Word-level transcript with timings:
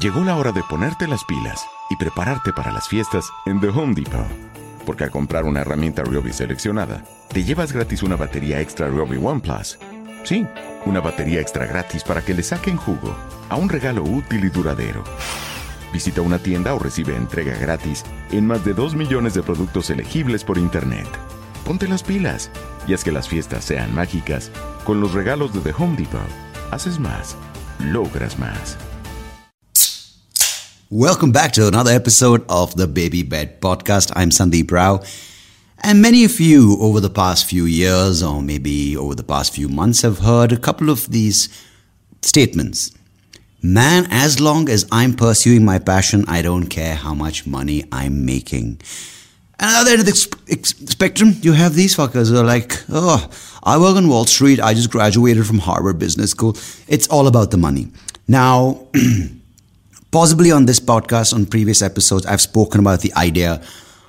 Llegó 0.00 0.24
la 0.24 0.36
hora 0.36 0.52
de 0.52 0.62
ponerte 0.62 1.06
las 1.06 1.22
pilas 1.24 1.66
y 1.90 1.96
prepararte 1.96 2.54
para 2.54 2.72
las 2.72 2.88
fiestas 2.88 3.28
en 3.44 3.60
The 3.60 3.68
Home 3.68 3.92
Depot. 3.94 4.26
Porque 4.86 5.04
al 5.04 5.10
comprar 5.10 5.44
una 5.44 5.60
herramienta 5.60 6.02
Ryobi 6.02 6.32
seleccionada, 6.32 7.04
te 7.28 7.44
llevas 7.44 7.72
gratis 7.74 8.02
una 8.02 8.16
batería 8.16 8.58
extra 8.62 8.88
Ryobi 8.88 9.18
One 9.22 9.40
Plus. 9.40 9.78
Sí, 10.24 10.46
una 10.86 11.00
batería 11.00 11.42
extra 11.42 11.66
gratis 11.66 12.04
para 12.04 12.22
que 12.22 12.32
le 12.32 12.42
saquen 12.42 12.78
jugo 12.78 13.14
a 13.50 13.56
un 13.56 13.68
regalo 13.68 14.02
útil 14.02 14.46
y 14.46 14.48
duradero. 14.48 15.04
Visita 15.92 16.22
una 16.22 16.38
tienda 16.38 16.72
o 16.72 16.78
recibe 16.78 17.14
entrega 17.14 17.54
gratis 17.58 18.02
en 18.30 18.46
más 18.46 18.64
de 18.64 18.72
2 18.72 18.94
millones 18.94 19.34
de 19.34 19.42
productos 19.42 19.90
elegibles 19.90 20.42
por 20.42 20.56
Internet. 20.56 21.06
Ponte 21.66 21.86
las 21.86 22.02
pilas 22.02 22.50
y 22.86 22.94
haz 22.94 23.04
que 23.04 23.12
las 23.12 23.28
fiestas 23.28 23.62
sean 23.66 23.94
mágicas 23.94 24.50
con 24.84 25.02
los 25.02 25.12
regalos 25.12 25.52
de 25.52 25.60
The 25.60 25.74
Home 25.76 25.98
Depot. 25.98 26.22
Haces 26.70 26.98
más, 26.98 27.36
logras 27.78 28.38
más. 28.38 28.78
Welcome 30.94 31.32
back 31.32 31.52
to 31.52 31.66
another 31.66 31.90
episode 31.90 32.44
of 32.50 32.76
the 32.76 32.86
Baby 32.86 33.22
Bed 33.22 33.62
Podcast. 33.62 34.12
I'm 34.14 34.28
Sandeep 34.28 34.70
Rao. 34.70 35.00
And 35.82 36.02
many 36.02 36.22
of 36.26 36.38
you 36.38 36.76
over 36.82 37.00
the 37.00 37.08
past 37.08 37.46
few 37.46 37.64
years, 37.64 38.22
or 38.22 38.42
maybe 38.42 38.94
over 38.94 39.14
the 39.14 39.22
past 39.22 39.54
few 39.54 39.70
months, 39.70 40.02
have 40.02 40.18
heard 40.18 40.52
a 40.52 40.58
couple 40.58 40.90
of 40.90 41.10
these 41.10 41.48
statements. 42.20 42.92
Man, 43.62 44.06
as 44.10 44.38
long 44.38 44.68
as 44.68 44.86
I'm 44.92 45.14
pursuing 45.14 45.64
my 45.64 45.78
passion, 45.78 46.26
I 46.28 46.42
don't 46.42 46.66
care 46.66 46.94
how 46.94 47.14
much 47.14 47.46
money 47.46 47.84
I'm 47.90 48.26
making. 48.26 48.82
And 49.58 49.70
other 49.74 49.92
end 49.92 50.00
of 50.00 50.06
the 50.06 50.14
spectrum, 50.14 51.36
you 51.40 51.54
have 51.54 51.74
these 51.74 51.96
fuckers 51.96 52.28
who 52.28 52.36
are 52.36 52.44
like, 52.44 52.84
oh, 52.90 53.30
I 53.62 53.78
work 53.78 53.96
on 53.96 54.10
Wall 54.10 54.26
Street. 54.26 54.60
I 54.60 54.74
just 54.74 54.90
graduated 54.90 55.46
from 55.46 55.60
Harvard 55.60 55.98
Business 55.98 56.32
School. 56.32 56.54
It's 56.86 57.08
all 57.08 57.28
about 57.28 57.50
the 57.50 57.56
money. 57.56 57.88
Now, 58.28 58.88
Possibly 60.12 60.52
on 60.52 60.66
this 60.66 60.78
podcast, 60.78 61.32
on 61.32 61.46
previous 61.46 61.80
episodes, 61.80 62.26
I've 62.26 62.42
spoken 62.42 62.80
about 62.80 63.00
the 63.00 63.14
idea 63.14 63.62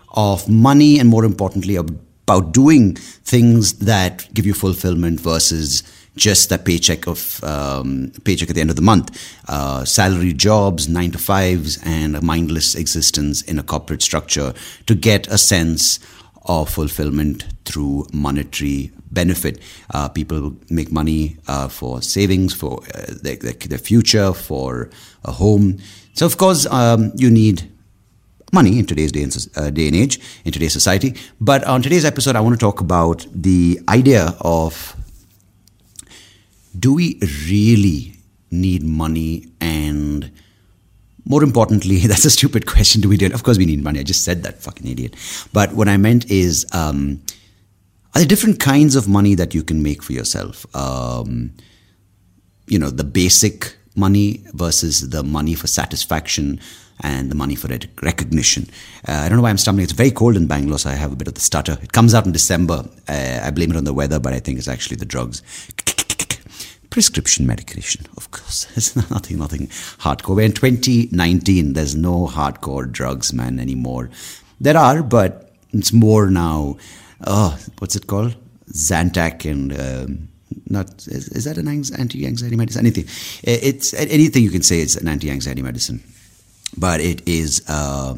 of 0.09 0.49
money 0.49 0.99
and 0.99 1.07
more 1.07 1.23
importantly, 1.23 1.77
about 1.77 2.51
doing 2.51 2.95
things 2.95 3.79
that 3.79 4.27
give 4.33 4.45
you 4.45 4.53
fulfillment 4.53 5.21
versus 5.21 5.81
just 6.17 6.51
a 6.51 6.57
paycheck 6.57 7.07
of 7.07 7.41
um, 7.45 8.11
paycheck 8.25 8.49
at 8.49 8.55
the 8.55 8.59
end 8.59 8.69
of 8.69 8.75
the 8.75 8.81
month, 8.81 9.17
uh, 9.47 9.85
salary 9.85 10.33
jobs, 10.33 10.89
nine 10.89 11.11
to 11.11 11.17
fives, 11.17 11.79
and 11.85 12.17
a 12.17 12.21
mindless 12.21 12.75
existence 12.75 13.41
in 13.41 13.57
a 13.57 13.63
corporate 13.63 14.01
structure 14.01 14.53
to 14.87 14.95
get 14.95 15.25
a 15.27 15.37
sense 15.37 15.99
of 16.45 16.69
fulfillment 16.69 17.45
through 17.65 18.05
monetary 18.13 18.91
benefit. 19.11 19.59
Uh, 19.93 20.09
people 20.09 20.55
make 20.69 20.91
money 20.91 21.37
uh, 21.47 21.67
for 21.67 22.01
savings, 22.01 22.53
for 22.53 22.81
uh, 22.95 23.13
their, 23.21 23.35
their, 23.35 23.77
future, 23.77 24.33
for 24.33 24.89
a 25.23 25.31
home. 25.31 25.79
So, 26.13 26.25
of 26.25 26.37
course, 26.37 26.65
um, 26.67 27.11
you 27.15 27.29
need 27.29 27.69
money 28.51 28.77
in 28.77 28.85
today's 28.85 29.11
day 29.11 29.23
and, 29.23 29.47
uh, 29.55 29.69
day 29.69 29.87
and 29.87 29.95
age, 29.95 30.19
in 30.45 30.51
today's 30.51 30.73
society. 30.73 31.15
But 31.39 31.63
on 31.63 31.81
today's 31.81 32.05
episode, 32.05 32.35
I 32.35 32.41
want 32.41 32.53
to 32.53 32.59
talk 32.59 32.81
about 32.81 33.25
the 33.33 33.79
idea 33.89 34.35
of 34.41 34.95
do 36.77 36.93
we 36.93 37.19
really 37.47 38.13
need 38.51 38.83
money 38.83 39.47
and 39.61 40.31
more 41.25 41.43
importantly, 41.43 41.97
that's 42.07 42.25
a 42.25 42.29
stupid 42.29 42.65
question. 42.65 43.01
Do 43.01 43.09
we 43.09 43.17
do 43.17 43.25
it? 43.25 43.33
Of 43.33 43.43
course, 43.43 43.57
we 43.57 43.65
need 43.65 43.83
money. 43.83 43.99
I 43.99 44.03
just 44.03 44.23
said 44.23 44.43
that, 44.43 44.61
fucking 44.61 44.87
idiot. 44.87 45.15
But 45.53 45.73
what 45.73 45.87
I 45.87 45.97
meant 45.97 46.29
is, 46.29 46.65
um, 46.73 47.21
are 48.15 48.19
there 48.19 48.27
different 48.27 48.59
kinds 48.59 48.95
of 48.95 49.07
money 49.07 49.33
that 49.35 49.55
you 49.55 49.63
can 49.63 49.81
make 49.81 50.03
for 50.03 50.13
yourself? 50.13 50.65
Um, 50.75 51.53
you 52.67 52.77
know, 52.77 52.89
the 52.89 53.03
basic 53.03 53.75
money 53.95 54.43
versus 54.53 55.09
the 55.09 55.23
money 55.23 55.55
for 55.55 55.67
satisfaction 55.67 56.59
and 57.01 57.31
the 57.31 57.35
money 57.35 57.55
for 57.55 57.67
recognition. 58.01 58.69
Uh, 59.07 59.13
I 59.13 59.29
don't 59.29 59.37
know 59.37 59.43
why 59.43 59.49
I'm 59.49 59.57
stumbling. 59.57 59.83
It's 59.83 59.93
very 59.93 60.11
cold 60.11 60.35
in 60.35 60.45
Bangalore, 60.47 60.77
so 60.77 60.91
I 60.91 60.93
have 60.93 61.11
a 61.11 61.15
bit 61.15 61.27
of 61.27 61.33
the 61.33 61.41
stutter. 61.41 61.77
It 61.81 61.91
comes 61.91 62.13
out 62.13 62.25
in 62.25 62.31
December. 62.31 62.85
Uh, 63.07 63.39
I 63.43 63.49
blame 63.49 63.71
it 63.71 63.77
on 63.77 63.83
the 63.83 63.93
weather, 63.93 64.19
but 64.19 64.33
I 64.33 64.39
think 64.39 64.59
it's 64.59 64.67
actually 64.67 64.97
the 64.97 65.05
drugs 65.05 65.41
prescription 66.93 67.47
medication, 67.47 68.05
of 68.17 68.29
course. 68.29 68.67
It's 68.77 68.95
nothing, 69.09 69.39
nothing 69.39 69.67
hardcore. 70.05 70.35
We're 70.35 70.45
in 70.45 70.53
2019. 70.53 71.73
There's 71.73 71.95
no 71.95 72.27
hardcore 72.27 72.85
drugs, 72.99 73.33
man, 73.33 73.59
anymore. 73.59 74.11
There 74.61 74.77
are, 74.77 75.01
but 75.01 75.51
it's 75.71 75.91
more 75.91 76.29
now. 76.29 76.77
Oh, 77.25 77.57
what's 77.79 77.95
it 77.95 78.05
called? 78.05 78.35
Zantac 78.71 79.49
and 79.49 79.73
um, 79.85 80.27
not 80.69 80.87
is, 81.07 81.29
is, 81.29 81.45
that 81.45 81.57
an 81.57 81.67
anti-anxiety 81.67 82.55
medicine? 82.55 82.85
Anything? 82.85 83.05
It's 83.43 83.95
anything 83.95 84.43
you 84.43 84.51
can 84.51 84.61
say 84.61 84.79
is 84.79 84.95
an 84.95 85.07
anti-anxiety 85.07 85.63
medicine, 85.63 86.03
but 86.77 87.01
it 87.01 87.27
is 87.27 87.63
uh, 87.67 88.13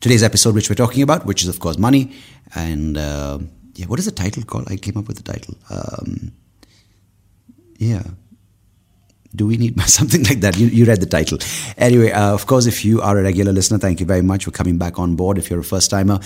today's 0.00 0.22
episode, 0.22 0.54
which 0.54 0.70
we're 0.70 0.82
talking 0.86 1.02
about, 1.02 1.26
which 1.26 1.42
is 1.42 1.48
of 1.48 1.60
course 1.60 1.76
money. 1.76 2.12
And 2.54 2.96
uh, 2.96 3.40
yeah, 3.74 3.86
what 3.86 3.98
is 3.98 4.06
the 4.06 4.18
title 4.24 4.42
called? 4.42 4.72
I 4.72 4.76
came 4.76 4.96
up 4.96 5.06
with 5.06 5.18
the 5.18 5.32
title. 5.32 5.54
Um, 5.68 6.32
yeah 7.78 8.02
do 9.36 9.46
we 9.46 9.56
need 9.56 9.78
something 9.88 10.22
like 10.24 10.40
that? 10.40 10.56
You, 10.56 10.66
you 10.68 10.84
read 10.86 11.00
the 11.00 11.06
title. 11.06 11.38
Anyway, 11.76 12.10
uh, 12.10 12.32
of 12.32 12.46
course, 12.46 12.66
if 12.66 12.84
you 12.84 13.00
are 13.02 13.18
a 13.18 13.22
regular 13.22 13.52
listener, 13.52 13.78
thank 13.78 14.00
you 14.00 14.06
very 14.06 14.22
much 14.22 14.44
for 14.44 14.50
coming 14.50 14.78
back 14.78 14.98
on 14.98 15.14
board. 15.14 15.38
If 15.38 15.50
you're 15.50 15.60
a 15.60 15.64
first 15.64 15.90
timer, 15.90 16.20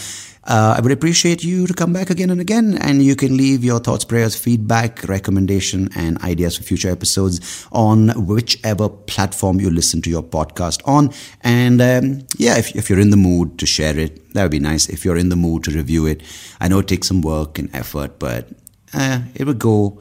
uh, 0.45 0.75
I 0.77 0.81
would 0.81 0.93
appreciate 0.93 1.43
you 1.43 1.67
to 1.67 1.75
come 1.75 1.93
back 1.93 2.09
again 2.09 2.31
and 2.31 2.41
again. 2.41 2.79
And 2.81 3.03
you 3.03 3.17
can 3.17 3.37
leave 3.37 3.65
your 3.65 3.81
thoughts, 3.81 4.05
prayers, 4.05 4.37
feedback, 4.37 5.09
recommendation, 5.09 5.91
and 5.95 6.23
ideas 6.23 6.57
for 6.57 6.63
future 6.63 6.89
episodes 6.89 7.67
on 7.73 8.11
whichever 8.27 8.89
platform 8.89 9.61
you 9.61 9.71
listen 9.71 10.01
to 10.03 10.11
your 10.11 10.23
podcast 10.23 10.81
on. 10.87 11.11
And 11.43 11.83
um, 11.83 12.27
yeah, 12.39 12.59
if, 12.59 12.75
if 12.77 12.89
you're 12.89 13.01
in 13.01 13.11
the 13.11 13.17
mood 13.17 13.59
to 13.59 13.67
share 13.67 13.99
it, 13.99 14.33
that 14.35 14.43
would 14.43 14.53
be 14.53 14.61
nice. 14.61 14.89
If 14.89 15.05
you're 15.05 15.17
in 15.17 15.29
the 15.29 15.37
mood 15.37 15.65
to 15.65 15.73
review 15.73 16.07
it, 16.07 16.23
I 16.61 16.69
know 16.69 16.79
it 16.79 16.89
takes 16.89 17.09
some 17.09 17.23
work 17.23 17.59
and 17.59 17.75
effort, 17.75 18.19
but 18.19 18.49
uh, 18.95 19.21
it 19.35 19.47
would 19.47 19.59
go 19.59 20.01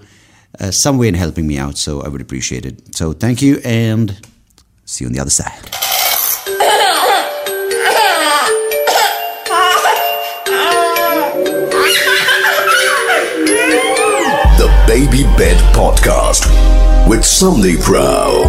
uh, 0.59 0.71
some 0.71 0.97
way 0.97 1.07
in 1.07 1.13
helping 1.15 1.47
me 1.47 1.57
out. 1.57 1.77
So 1.77 2.01
I 2.01 2.07
would 2.07 2.21
appreciate 2.21 2.65
it. 2.65 2.95
So 2.95 3.13
thank 3.13 3.41
you 3.41 3.59
and 3.63 4.15
see 4.85 5.05
you 5.05 5.07
on 5.09 5.13
the 5.13 5.19
other 5.21 5.29
side. 5.29 5.59
The 14.57 14.67
Baby 14.87 15.23
Bed 15.37 15.57
Podcast 15.73 16.45
with 17.07 17.21
Sandeep 17.21 17.87
Rao. 17.87 18.43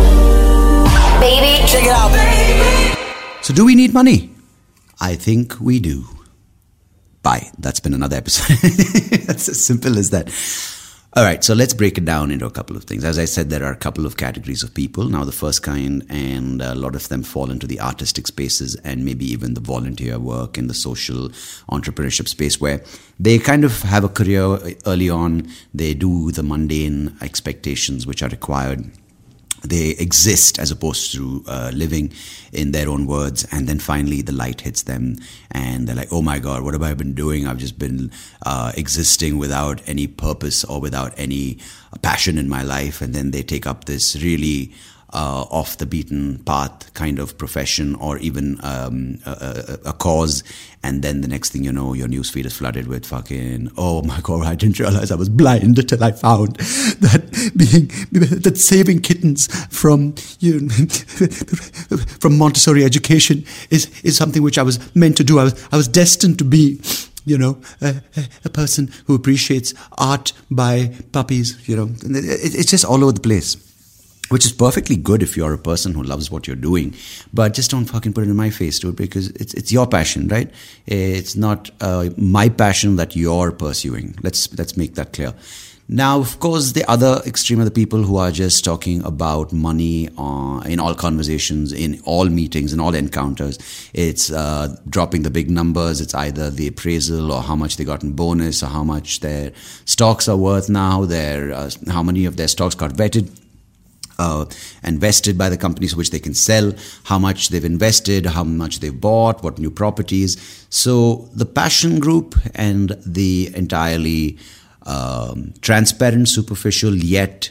Baby, 1.20 1.64
check 1.66 1.84
it 1.84 1.90
out. 1.92 2.10
So, 3.42 3.54
do 3.54 3.64
we 3.64 3.74
need 3.74 3.94
money? 3.94 4.30
I 5.00 5.14
think 5.14 5.60
we 5.60 5.80
do. 5.80 6.04
Bye. 7.22 7.50
That's 7.58 7.80
been 7.80 7.94
another 7.94 8.16
episode. 8.16 8.56
That's 9.26 9.48
as 9.48 9.64
simple 9.64 9.98
as 9.98 10.10
that. 10.10 10.28
All 11.14 11.24
right, 11.24 11.42
so 11.42 11.54
let's 11.54 11.74
break 11.74 11.98
it 11.98 12.04
down 12.04 12.30
into 12.30 12.46
a 12.46 12.52
couple 12.52 12.76
of 12.76 12.84
things. 12.84 13.04
As 13.04 13.18
I 13.18 13.24
said, 13.24 13.50
there 13.50 13.64
are 13.64 13.72
a 13.72 13.76
couple 13.76 14.06
of 14.06 14.16
categories 14.16 14.62
of 14.62 14.72
people. 14.72 15.08
Now, 15.08 15.24
the 15.24 15.32
first 15.32 15.60
kind, 15.60 16.06
and 16.08 16.62
a 16.62 16.76
lot 16.76 16.94
of 16.94 17.08
them 17.08 17.24
fall 17.24 17.50
into 17.50 17.66
the 17.66 17.80
artistic 17.80 18.28
spaces 18.28 18.76
and 18.84 19.04
maybe 19.04 19.24
even 19.24 19.54
the 19.54 19.60
volunteer 19.60 20.20
work 20.20 20.56
in 20.56 20.68
the 20.68 20.74
social 20.74 21.30
entrepreneurship 21.68 22.28
space, 22.28 22.60
where 22.60 22.84
they 23.18 23.40
kind 23.40 23.64
of 23.64 23.82
have 23.82 24.04
a 24.04 24.08
career 24.08 24.56
early 24.86 25.10
on. 25.10 25.48
They 25.74 25.94
do 25.94 26.30
the 26.30 26.44
mundane 26.44 27.16
expectations 27.20 28.06
which 28.06 28.22
are 28.22 28.28
required 28.28 28.88
they 29.64 29.90
exist 29.90 30.58
as 30.58 30.70
opposed 30.70 31.12
to 31.12 31.44
uh, 31.46 31.70
living 31.74 32.12
in 32.52 32.72
their 32.72 32.88
own 32.88 33.06
words 33.06 33.46
and 33.52 33.68
then 33.68 33.78
finally 33.78 34.22
the 34.22 34.32
light 34.32 34.62
hits 34.62 34.82
them 34.82 35.16
and 35.50 35.86
they're 35.86 35.94
like 35.94 36.12
oh 36.12 36.22
my 36.22 36.38
god 36.38 36.62
what 36.62 36.74
have 36.74 36.82
i 36.82 36.94
been 36.94 37.14
doing? 37.14 37.46
I've 37.46 37.58
just 37.58 37.78
been 37.78 38.10
uh, 38.46 38.72
existing 38.76 39.38
without 39.38 39.82
any 39.86 40.06
purpose 40.06 40.64
or 40.64 40.80
without 40.80 41.12
any 41.16 41.58
passion 42.02 42.38
in 42.38 42.48
my 42.48 42.62
life. 42.62 43.00
And 43.00 43.14
then 43.14 43.30
they 43.30 43.42
take 43.42 43.66
up 43.66 43.84
this 43.84 44.22
really 44.22 44.72
uh, 45.12 45.44
off 45.50 45.78
the 45.78 45.86
beaten 45.86 46.38
path 46.44 46.92
kind 46.94 47.18
of 47.18 47.36
profession 47.36 47.94
or 47.96 48.18
even 48.18 48.58
um, 48.62 49.18
a, 49.26 49.30
a, 49.84 49.88
a, 49.90 49.92
cause. 49.92 50.44
And 50.82 51.02
then 51.02 51.20
the 51.20 51.28
next 51.28 51.50
thing 51.50 51.64
you 51.64 51.72
know, 51.72 51.94
your 51.94 52.06
newsfeed 52.06 52.46
is 52.46 52.56
flooded 52.56 52.86
with 52.86 53.04
fucking, 53.06 53.72
oh 53.76 54.02
my 54.02 54.20
God, 54.22 54.46
I 54.46 54.54
didn't 54.54 54.78
realize 54.78 55.10
I 55.10 55.16
was 55.16 55.28
blind 55.28 55.78
until 55.78 56.02
I 56.02 56.12
found 56.12 56.56
that 56.56 57.52
being, 57.56 57.88
that 58.40 58.56
saving 58.56 59.00
kittens 59.00 59.48
from, 59.66 60.14
you 60.38 60.60
know, 60.60 60.68
from 62.20 62.38
Montessori 62.38 62.84
education 62.84 63.44
is, 63.70 63.90
is 64.02 64.16
something 64.16 64.42
which 64.42 64.58
I 64.58 64.62
was 64.62 64.94
meant 64.94 65.16
to 65.16 65.24
do. 65.24 65.38
I 65.38 65.44
was, 65.44 65.68
I 65.72 65.76
was 65.76 65.88
destined 65.88 66.38
to 66.38 66.44
be 66.44 66.80
you 67.26 67.36
know, 67.36 67.60
a, 67.82 67.96
a, 68.46 68.48
person 68.48 68.90
who 69.04 69.14
appreciates 69.14 69.74
art 69.98 70.32
by 70.50 70.90
puppies, 71.12 71.68
you 71.68 71.76
know, 71.76 71.90
it, 72.02 72.54
it's 72.54 72.70
just 72.70 72.84
all 72.84 73.04
over 73.04 73.12
the 73.12 73.20
place 73.20 73.69
which 74.30 74.46
is 74.46 74.52
perfectly 74.52 74.96
good 74.96 75.22
if 75.22 75.36
you're 75.36 75.52
a 75.52 75.58
person 75.58 75.94
who 75.94 76.02
loves 76.02 76.30
what 76.30 76.46
you're 76.46 76.56
doing. 76.56 76.94
But 77.32 77.54
just 77.54 77.70
don't 77.70 77.84
fucking 77.84 78.12
put 78.12 78.24
it 78.24 78.30
in 78.30 78.36
my 78.36 78.50
face, 78.50 78.78
dude, 78.78 78.96
because 78.96 79.28
it's 79.28 79.54
it's 79.54 79.70
your 79.70 79.86
passion, 79.86 80.28
right? 80.28 80.50
It's 80.86 81.36
not 81.36 81.70
uh, 81.80 82.10
my 82.16 82.48
passion 82.48 82.96
that 82.96 83.14
you're 83.14 83.52
pursuing. 83.52 84.16
Let's 84.22 84.52
let's 84.56 84.76
make 84.76 84.94
that 84.94 85.12
clear. 85.12 85.34
Now, 85.92 86.20
of 86.20 86.38
course, 86.38 86.70
the 86.70 86.88
other 86.88 87.20
extreme 87.26 87.60
are 87.60 87.64
the 87.64 87.72
people 87.72 88.04
who 88.04 88.16
are 88.16 88.30
just 88.30 88.64
talking 88.64 89.02
about 89.04 89.52
money 89.52 90.08
uh, 90.16 90.60
in 90.60 90.78
all 90.78 90.94
conversations, 90.94 91.72
in 91.72 92.00
all 92.04 92.26
meetings, 92.26 92.72
in 92.72 92.78
all 92.78 92.94
encounters. 92.94 93.58
It's 93.92 94.30
uh, 94.30 94.76
dropping 94.88 95.22
the 95.22 95.30
big 95.30 95.50
numbers. 95.50 96.00
It's 96.00 96.14
either 96.14 96.48
the 96.48 96.68
appraisal 96.68 97.32
or 97.32 97.42
how 97.42 97.56
much 97.56 97.76
they 97.76 97.82
got 97.82 98.04
in 98.04 98.12
bonus 98.12 98.62
or 98.62 98.66
how 98.66 98.84
much 98.84 99.18
their 99.18 99.50
stocks 99.84 100.28
are 100.28 100.36
worth 100.36 100.68
now, 100.68 101.06
their, 101.06 101.52
uh, 101.52 101.70
how 101.88 102.04
many 102.04 102.24
of 102.24 102.36
their 102.36 102.46
stocks 102.46 102.76
got 102.76 102.92
vetted. 102.92 103.39
Uh, 104.20 104.44
invested 104.84 105.34
by 105.42 105.48
the 105.48 105.56
companies 105.56 105.96
which 105.96 106.10
they 106.10 106.22
can 106.26 106.34
sell, 106.34 106.66
how 107.10 107.18
much 107.18 107.48
they've 107.48 107.70
invested, 107.76 108.26
how 108.26 108.44
much 108.44 108.80
they've 108.80 109.00
bought, 109.00 109.42
what 109.42 109.58
new 109.58 109.70
properties. 109.70 110.30
So 110.68 111.28
the 111.42 111.46
passion 111.46 112.00
group 112.00 112.34
and 112.54 112.86
the 113.18 113.50
entirely 113.62 114.36
um, 114.84 115.54
transparent, 115.62 116.28
superficial, 116.28 116.94
yet 116.94 117.50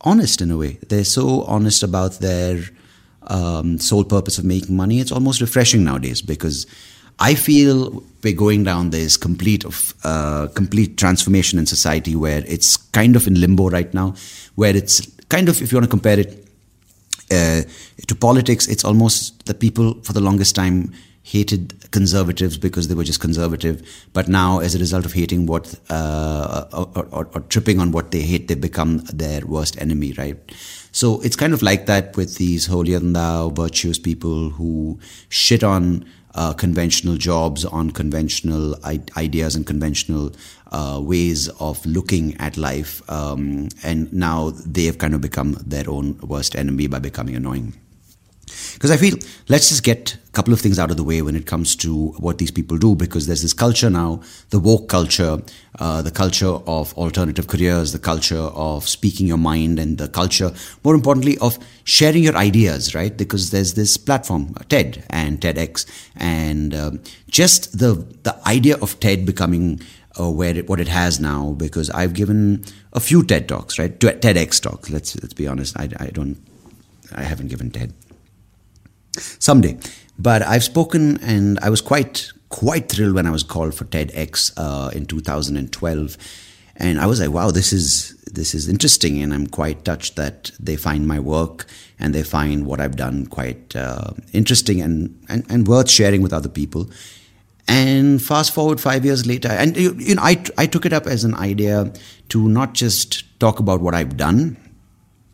honest 0.00 0.40
in 0.40 0.50
a 0.50 0.56
way. 0.56 0.78
They're 0.88 1.04
so 1.04 1.42
honest 1.42 1.82
about 1.82 2.18
their 2.18 2.56
um, 3.28 3.78
sole 3.78 4.04
purpose 4.04 4.38
of 4.38 4.44
making 4.44 4.76
money. 4.76 5.00
It's 5.00 5.12
almost 5.12 5.40
refreshing 5.40 5.84
nowadays 5.84 6.22
because 6.22 6.66
I 7.18 7.34
feel 7.34 8.02
we're 8.22 8.34
going 8.34 8.64
down 8.64 8.90
this 8.90 9.16
complete 9.16 9.64
of 9.64 9.94
uh, 10.04 10.48
complete 10.54 10.98
transformation 10.98 11.58
in 11.58 11.66
society 11.66 12.14
where 12.14 12.42
it's 12.46 12.76
kind 12.76 13.16
of 13.16 13.26
in 13.26 13.40
limbo 13.40 13.68
right 13.70 13.92
now, 13.94 14.14
where 14.54 14.76
it's 14.76 15.06
kind 15.28 15.48
of 15.48 15.60
if 15.62 15.72
you 15.72 15.76
want 15.76 15.84
to 15.84 15.90
compare 15.90 16.18
it 16.18 16.46
uh, 17.30 17.62
to 18.06 18.14
politics, 18.14 18.68
it's 18.68 18.84
almost 18.84 19.46
the 19.46 19.54
people 19.54 19.94
for 20.02 20.12
the 20.12 20.20
longest 20.20 20.54
time 20.54 20.92
hated 21.22 21.90
conservatives 21.90 22.56
because 22.56 22.86
they 22.86 22.94
were 22.94 23.02
just 23.02 23.18
conservative. 23.18 23.82
But 24.12 24.28
now, 24.28 24.60
as 24.60 24.76
a 24.76 24.78
result 24.78 25.04
of 25.04 25.12
hating 25.12 25.46
what 25.46 25.74
uh, 25.90 26.66
or, 26.72 27.04
or, 27.10 27.28
or, 27.32 27.40
tripping 27.48 27.80
on 27.80 27.90
what 27.90 28.12
they 28.12 28.20
hate, 28.20 28.46
they 28.46 28.54
become 28.54 28.98
their 29.12 29.44
worst 29.44 29.80
enemy, 29.80 30.12
right? 30.12 30.38
So 30.92 31.20
it's 31.22 31.34
kind 31.34 31.52
of 31.52 31.62
like 31.62 31.86
that 31.86 32.16
with 32.16 32.36
these 32.36 32.66
holier 32.66 33.00
than 33.00 33.12
thou, 33.14 33.48
virtuous 33.48 33.98
people 33.98 34.50
who 34.50 35.00
shit 35.28 35.64
on 35.64 36.04
uh, 36.36 36.52
conventional 36.52 37.16
jobs, 37.16 37.64
on 37.64 37.90
conventional 37.90 38.76
I- 38.84 39.02
ideas 39.16 39.56
and 39.56 39.66
conventional 39.66 40.32
uh, 40.72 41.00
ways 41.02 41.48
of 41.60 41.84
looking 41.86 42.36
at 42.38 42.56
life. 42.56 43.02
Um, 43.10 43.68
and 43.82 44.12
now 44.12 44.50
they 44.50 44.84
have 44.84 44.98
kind 44.98 45.14
of 45.14 45.20
become 45.20 45.56
their 45.64 45.88
own 45.88 46.18
worst 46.18 46.56
enemy 46.56 46.86
by 46.86 46.98
becoming 46.98 47.36
annoying. 47.36 47.74
Because 48.74 48.90
I 48.90 48.96
feel, 48.96 49.16
let's 49.48 49.68
just 49.70 49.82
get 49.82 50.14
a 50.14 50.30
couple 50.32 50.52
of 50.52 50.60
things 50.60 50.78
out 50.78 50.90
of 50.90 50.96
the 50.96 51.02
way 51.02 51.20
when 51.20 51.34
it 51.34 51.46
comes 51.46 51.74
to 51.76 52.08
what 52.18 52.38
these 52.38 52.50
people 52.50 52.78
do, 52.78 52.94
because 52.94 53.26
there's 53.26 53.42
this 53.42 53.52
culture 53.52 53.90
now, 53.90 54.22
the 54.50 54.60
woke 54.60 54.88
culture, 54.88 55.38
uh, 55.78 56.00
the 56.02 56.10
culture 56.10 56.46
of 56.66 56.94
alternative 56.94 57.48
careers, 57.48 57.92
the 57.92 57.98
culture 57.98 58.36
of 58.36 58.88
speaking 58.88 59.26
your 59.26 59.36
mind, 59.36 59.78
and 59.78 59.98
the 59.98 60.08
culture, 60.08 60.52
more 60.84 60.94
importantly, 60.94 61.36
of 61.38 61.58
sharing 61.84 62.22
your 62.22 62.36
ideas, 62.36 62.94
right? 62.94 63.16
Because 63.16 63.50
there's 63.50 63.74
this 63.74 63.96
platform, 63.96 64.54
TED 64.68 65.04
and 65.10 65.40
TEDx, 65.40 65.84
and 66.14 66.74
um, 66.74 67.00
just 67.28 67.78
the, 67.78 67.94
the 68.22 68.38
idea 68.46 68.76
of 68.76 69.00
TED 69.00 69.26
becoming 69.26 69.80
uh, 70.18 70.30
where 70.30 70.56
it, 70.56 70.68
what 70.68 70.80
it 70.80 70.88
has 70.88 71.20
now, 71.20 71.52
because 71.52 71.90
I've 71.90 72.14
given 72.14 72.64
a 72.92 73.00
few 73.00 73.22
TED 73.22 73.48
talks, 73.48 73.78
right? 73.78 73.98
TEDx 73.98 74.60
talks. 74.60 74.90
Let's 74.90 75.20
let's 75.22 75.34
be 75.34 75.46
honest. 75.46 75.78
I, 75.78 75.88
I 75.98 76.06
don't, 76.06 76.38
I 77.14 77.22
haven't 77.22 77.48
given 77.48 77.70
TED 77.70 77.92
someday. 79.18 79.78
But 80.18 80.42
I've 80.42 80.64
spoken, 80.64 81.18
and 81.22 81.58
I 81.60 81.70
was 81.70 81.80
quite 81.80 82.32
quite 82.48 82.88
thrilled 82.88 83.14
when 83.14 83.26
I 83.26 83.30
was 83.30 83.42
called 83.42 83.74
for 83.74 83.84
TEDx 83.84 84.52
uh, 84.56 84.90
in 84.94 85.06
2012, 85.06 86.16
and 86.76 87.00
I 87.00 87.06
was 87.06 87.20
like, 87.20 87.30
wow, 87.30 87.50
this 87.50 87.72
is 87.72 88.16
this 88.24 88.54
is 88.54 88.68
interesting, 88.68 89.22
and 89.22 89.34
I'm 89.34 89.46
quite 89.46 89.84
touched 89.84 90.16
that 90.16 90.50
they 90.58 90.76
find 90.76 91.06
my 91.06 91.20
work 91.20 91.66
and 91.98 92.14
they 92.14 92.22
find 92.22 92.66
what 92.66 92.80
I've 92.80 92.96
done 92.96 93.26
quite 93.26 93.74
uh, 93.74 94.10
interesting 94.32 94.80
and, 94.80 95.18
and 95.28 95.44
and 95.50 95.68
worth 95.68 95.90
sharing 95.90 96.22
with 96.22 96.32
other 96.32 96.48
people. 96.48 96.90
And 97.68 98.22
fast 98.22 98.54
forward 98.54 98.80
five 98.80 99.04
years 99.04 99.26
later, 99.26 99.48
and 99.48 99.76
you, 99.76 99.94
you 99.98 100.14
know, 100.14 100.22
I 100.22 100.42
I 100.56 100.66
took 100.66 100.86
it 100.86 100.92
up 100.92 101.06
as 101.06 101.24
an 101.24 101.34
idea 101.34 101.92
to 102.28 102.48
not 102.48 102.74
just 102.74 103.24
talk 103.40 103.58
about 103.58 103.80
what 103.80 103.94
I've 103.94 104.16
done 104.16 104.56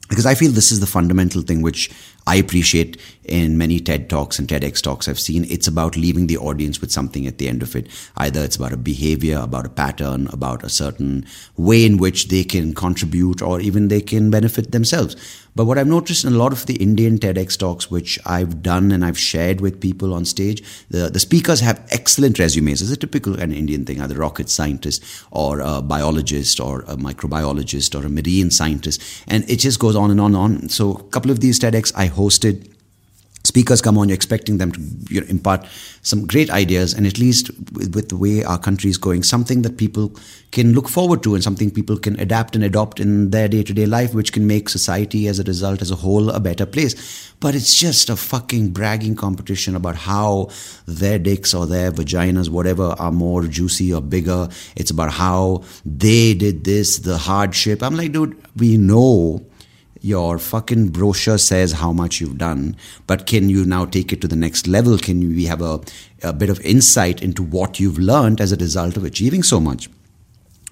because 0.09 0.27
I 0.27 0.35
feel 0.35 0.51
this 0.53 0.71
is 0.73 0.81
the 0.81 0.87
fundamental 0.87 1.43
thing 1.43 1.63
which 1.63 1.91
I 2.27 2.37
appreciate 2.37 3.01
in 3.25 3.59
many 3.59 3.79
TED 3.81 4.11
Talks 4.11 4.39
and 4.39 4.49
TEDx 4.49 4.83
Talks 4.83 5.09
I've 5.09 5.21
seen. 5.21 5.45
It's 5.49 5.69
about 5.69 5.97
leaving 5.97 6.27
the 6.27 6.39
audience 6.39 6.81
with 6.81 6.91
something 6.91 7.27
at 7.27 7.39
the 7.39 7.49
end 7.49 7.63
of 7.63 7.77
it. 7.77 7.89
Either 8.17 8.43
it's 8.43 8.57
about 8.57 8.73
a 8.73 8.77
behavior, 8.77 9.39
about 9.39 9.67
a 9.67 9.71
pattern, 9.71 10.29
about 10.33 10.65
a 10.65 10.69
certain 10.69 11.25
way 11.57 11.85
in 11.85 11.99
which 11.99 12.29
they 12.29 12.45
can 12.45 12.75
contribute 12.75 13.43
or 13.43 13.61
even 13.61 13.89
they 13.89 14.01
can 14.01 14.31
benefit 14.31 14.73
themselves. 14.73 15.17
But 15.55 15.67
what 15.67 15.77
I've 15.77 15.87
noticed 15.87 16.25
in 16.25 16.33
a 16.33 16.37
lot 16.37 16.53
of 16.53 16.65
the 16.65 16.77
Indian 16.77 17.19
TEDx 17.19 17.59
talks, 17.59 17.91
which 17.91 18.19
I've 18.25 18.63
done 18.63 18.91
and 18.91 19.05
I've 19.05 19.19
shared 19.19 19.61
with 19.61 19.83
people 19.83 20.15
on 20.15 20.25
stage, 20.25 20.63
the, 20.89 21.11
the 21.11 21.21
speakers 21.21 21.61
have 21.61 21.87
excellent 21.91 22.39
resumes. 22.39 22.81
It's 22.81 22.91
a 22.91 22.97
typical 22.97 23.37
kind 23.37 23.53
of 23.53 23.59
Indian 23.59 23.85
thing, 23.85 24.01
either 24.01 24.15
rocket 24.15 24.49
scientist 24.49 25.05
or 25.31 25.61
a 25.61 25.83
biologist 25.83 26.59
or 26.59 26.81
a 26.83 26.97
microbiologist 26.97 28.01
or 28.01 28.07
a 28.07 28.09
marine 28.09 28.51
scientist. 28.51 29.03
And 29.29 29.49
it 29.49 29.57
just 29.57 29.79
goes 29.79 29.95
on 29.95 30.11
and 30.11 30.21
on 30.21 30.35
and 30.35 30.63
on. 30.63 30.69
So 30.71 30.95
a 30.95 31.03
couple 31.05 31.31
of 31.31 31.41
these 31.41 31.61
TEDx 31.61 31.93
I 31.95 32.09
hosted 32.09 32.72
speakers 33.45 33.81
come 33.81 33.99
on, 33.99 34.09
you're 34.09 34.15
expecting 34.15 34.59
them 34.59 34.73
to 34.73 34.81
you 35.11 35.21
know, 35.21 35.27
impart 35.29 35.67
some 36.03 36.27
great 36.27 36.51
ideas, 36.51 36.95
and 36.95 37.07
at 37.07 37.19
least 37.19 37.51
with, 37.73 37.95
with, 37.95 38.09
the 38.09 38.17
way 38.17 38.43
our 38.45 38.59
country 38.59 38.91
is 38.91 38.99
going, 38.99 39.23
something 39.23 39.63
that 39.63 39.77
people 39.77 40.13
can 40.51 40.73
look 40.73 40.89
forward 40.89 41.23
to 41.23 41.35
and 41.35 41.43
something 41.43 41.71
people 41.71 41.97
can 41.97 42.19
adapt 42.21 42.55
and 42.55 42.65
adopt 42.65 43.01
in 43.01 43.31
their 43.31 43.49
day 43.49 43.63
to 43.63 43.73
day 43.73 43.87
life, 43.87 44.15
which 44.15 44.33
can 44.33 44.47
make 44.47 44.69
society 44.69 45.29
as 45.29 45.39
a 45.39 45.45
result, 45.45 45.81
as 45.81 45.91
a 45.91 45.97
whole, 45.97 46.31
a 46.31 46.41
better 46.41 46.67
place. 46.67 47.33
But 47.41 47.55
it's 47.55 47.75
just 47.75 48.11
a 48.11 48.17
fucking 48.17 48.71
bragging 48.71 49.17
competition 49.17 49.75
about 49.77 49.97
how 49.97 50.51
their 50.87 51.19
dicks 51.19 51.55
or 51.55 51.67
their 51.67 51.91
vaginas, 51.91 52.49
whatever, 52.49 52.95
are 52.99 53.13
more 53.13 53.45
juicy 53.45 53.93
or 53.93 54.01
bigger. 54.01 54.49
It's 54.77 54.91
about 54.91 55.13
how 55.13 55.65
they 55.85 56.35
did 56.35 56.65
this, 56.65 56.99
the 56.99 57.19
hardship. 57.19 57.83
I'm 57.83 57.97
like, 57.97 58.13
dude, 58.13 58.37
we 58.57 58.77
know 58.77 59.45
your 60.03 60.39
fucking 60.39 60.89
brochure 60.89 61.39
says 61.39 61.73
how 61.73 61.93
much 61.93 62.21
you've 62.21 62.37
done, 62.37 62.77
but 63.07 63.25
can 63.25 63.49
you 63.49 63.65
now 63.65 63.85
take 63.85 64.13
it 64.13 64.21
to 64.21 64.29
the 64.29 64.37
next 64.37 64.67
level? 64.67 64.99
Can 64.99 65.21
we 65.21 65.45
have 65.47 65.63
a, 65.63 65.81
a 66.23 66.33
bit 66.33 66.51
of 66.51 66.61
insight 66.61 67.23
into 67.23 67.43
what 67.43 67.79
you've 67.79 67.99
learned 67.99 68.41
as 68.41 68.51
a 68.51 68.57
result 68.57 68.97
of 68.97 69.05
achieving 69.05 69.45
so 69.45 69.61
much? 69.61 69.89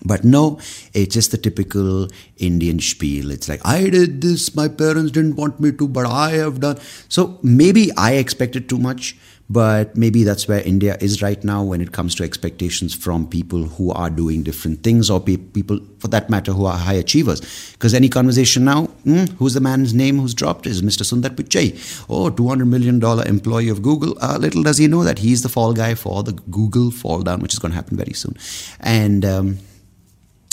But 0.04 0.24
no, 0.24 0.58
it's 0.94 1.14
just 1.14 1.30
the 1.30 1.38
typical 1.38 2.08
Indian 2.38 2.80
spiel. 2.80 3.30
It's 3.30 3.48
like, 3.48 3.60
I 3.64 3.88
did 3.90 4.20
this, 4.20 4.54
my 4.56 4.66
parents 4.66 5.12
didn't 5.12 5.36
want 5.36 5.60
me 5.60 5.72
to, 5.72 5.86
but 5.86 6.06
I 6.06 6.30
have 6.32 6.60
done. 6.60 6.78
So 7.08 7.38
maybe 7.42 7.92
I 7.96 8.14
expected 8.14 8.68
too 8.68 8.78
much. 8.78 9.16
But 9.50 9.96
maybe 9.96 10.22
that's 10.22 10.46
where 10.46 10.62
India 10.62 10.96
is 11.00 11.22
right 11.22 11.42
now 11.42 11.64
when 11.64 11.80
it 11.80 11.90
comes 11.90 12.14
to 12.14 12.22
expectations 12.22 12.94
from 12.94 13.26
people 13.26 13.64
who 13.64 13.90
are 13.90 14.08
doing 14.08 14.44
different 14.44 14.84
things 14.84 15.10
or 15.10 15.20
pe- 15.20 15.38
people, 15.38 15.80
for 15.98 16.06
that 16.06 16.30
matter, 16.30 16.52
who 16.52 16.66
are 16.66 16.78
high 16.78 16.94
achievers. 16.94 17.40
Because 17.72 17.92
any 17.92 18.08
conversation 18.08 18.64
now, 18.64 18.84
hmm, 19.02 19.24
who's 19.38 19.54
the 19.54 19.60
man's 19.60 19.92
name 19.92 20.20
who's 20.20 20.34
dropped 20.34 20.68
is 20.68 20.82
Mr. 20.82 21.02
Sundar 21.02 21.34
Pichai. 21.34 22.06
Oh, 22.08 22.30
$200 22.30 22.68
million 22.68 23.02
employee 23.26 23.68
of 23.68 23.82
Google. 23.82 24.16
Uh, 24.22 24.38
little 24.38 24.62
does 24.62 24.78
he 24.78 24.86
know 24.86 25.02
that 25.02 25.18
he's 25.18 25.42
the 25.42 25.48
fall 25.48 25.74
guy 25.74 25.96
for 25.96 26.22
the 26.22 26.32
Google 26.32 26.92
fall 26.92 27.22
down, 27.22 27.40
which 27.40 27.52
is 27.52 27.58
going 27.58 27.72
to 27.72 27.76
happen 27.76 27.96
very 27.96 28.12
soon. 28.12 28.36
And 28.78 29.24
um, 29.24 29.58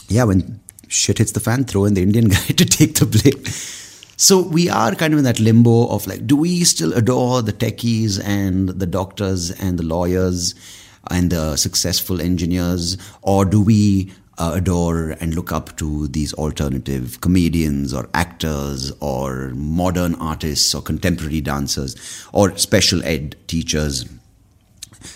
yeah, 0.07 0.23
when 0.23 0.59
shit 0.87 1.19
hits 1.19 1.33
the 1.33 1.39
fan, 1.39 1.65
throw 1.65 1.85
in 1.85 1.93
the 1.93 2.01
Indian 2.01 2.29
guy 2.29 2.47
to 2.47 2.65
take 2.65 2.95
the 2.95 3.05
blame. 3.05 3.43
So 4.19 4.41
we 4.41 4.67
are 4.67 4.95
kind 4.95 5.13
of 5.13 5.19
in 5.19 5.25
that 5.25 5.39
limbo 5.39 5.89
of 5.89 6.07
like, 6.07 6.25
do 6.25 6.35
we 6.35 6.63
still 6.63 6.91
adore 6.93 7.43
the 7.43 7.53
techies 7.53 8.19
and 8.23 8.69
the 8.69 8.87
doctors 8.87 9.51
and 9.51 9.77
the 9.77 9.83
lawyers 9.83 10.55
and 11.11 11.29
the 11.29 11.55
successful 11.55 12.19
engineers, 12.19 12.97
or 13.21 13.45
do 13.45 13.61
we 13.61 14.11
uh, 14.39 14.53
adore 14.55 15.11
and 15.21 15.35
look 15.35 15.51
up 15.51 15.77
to 15.77 16.07
these 16.07 16.33
alternative 16.33 17.21
comedians 17.21 17.93
or 17.93 18.09
actors 18.15 18.91
or 19.01 19.49
modern 19.53 20.15
artists 20.15 20.73
or 20.73 20.81
contemporary 20.81 21.39
dancers 21.39 21.95
or 22.33 22.57
special 22.57 23.03
ed 23.03 23.35
teachers? 23.45 24.05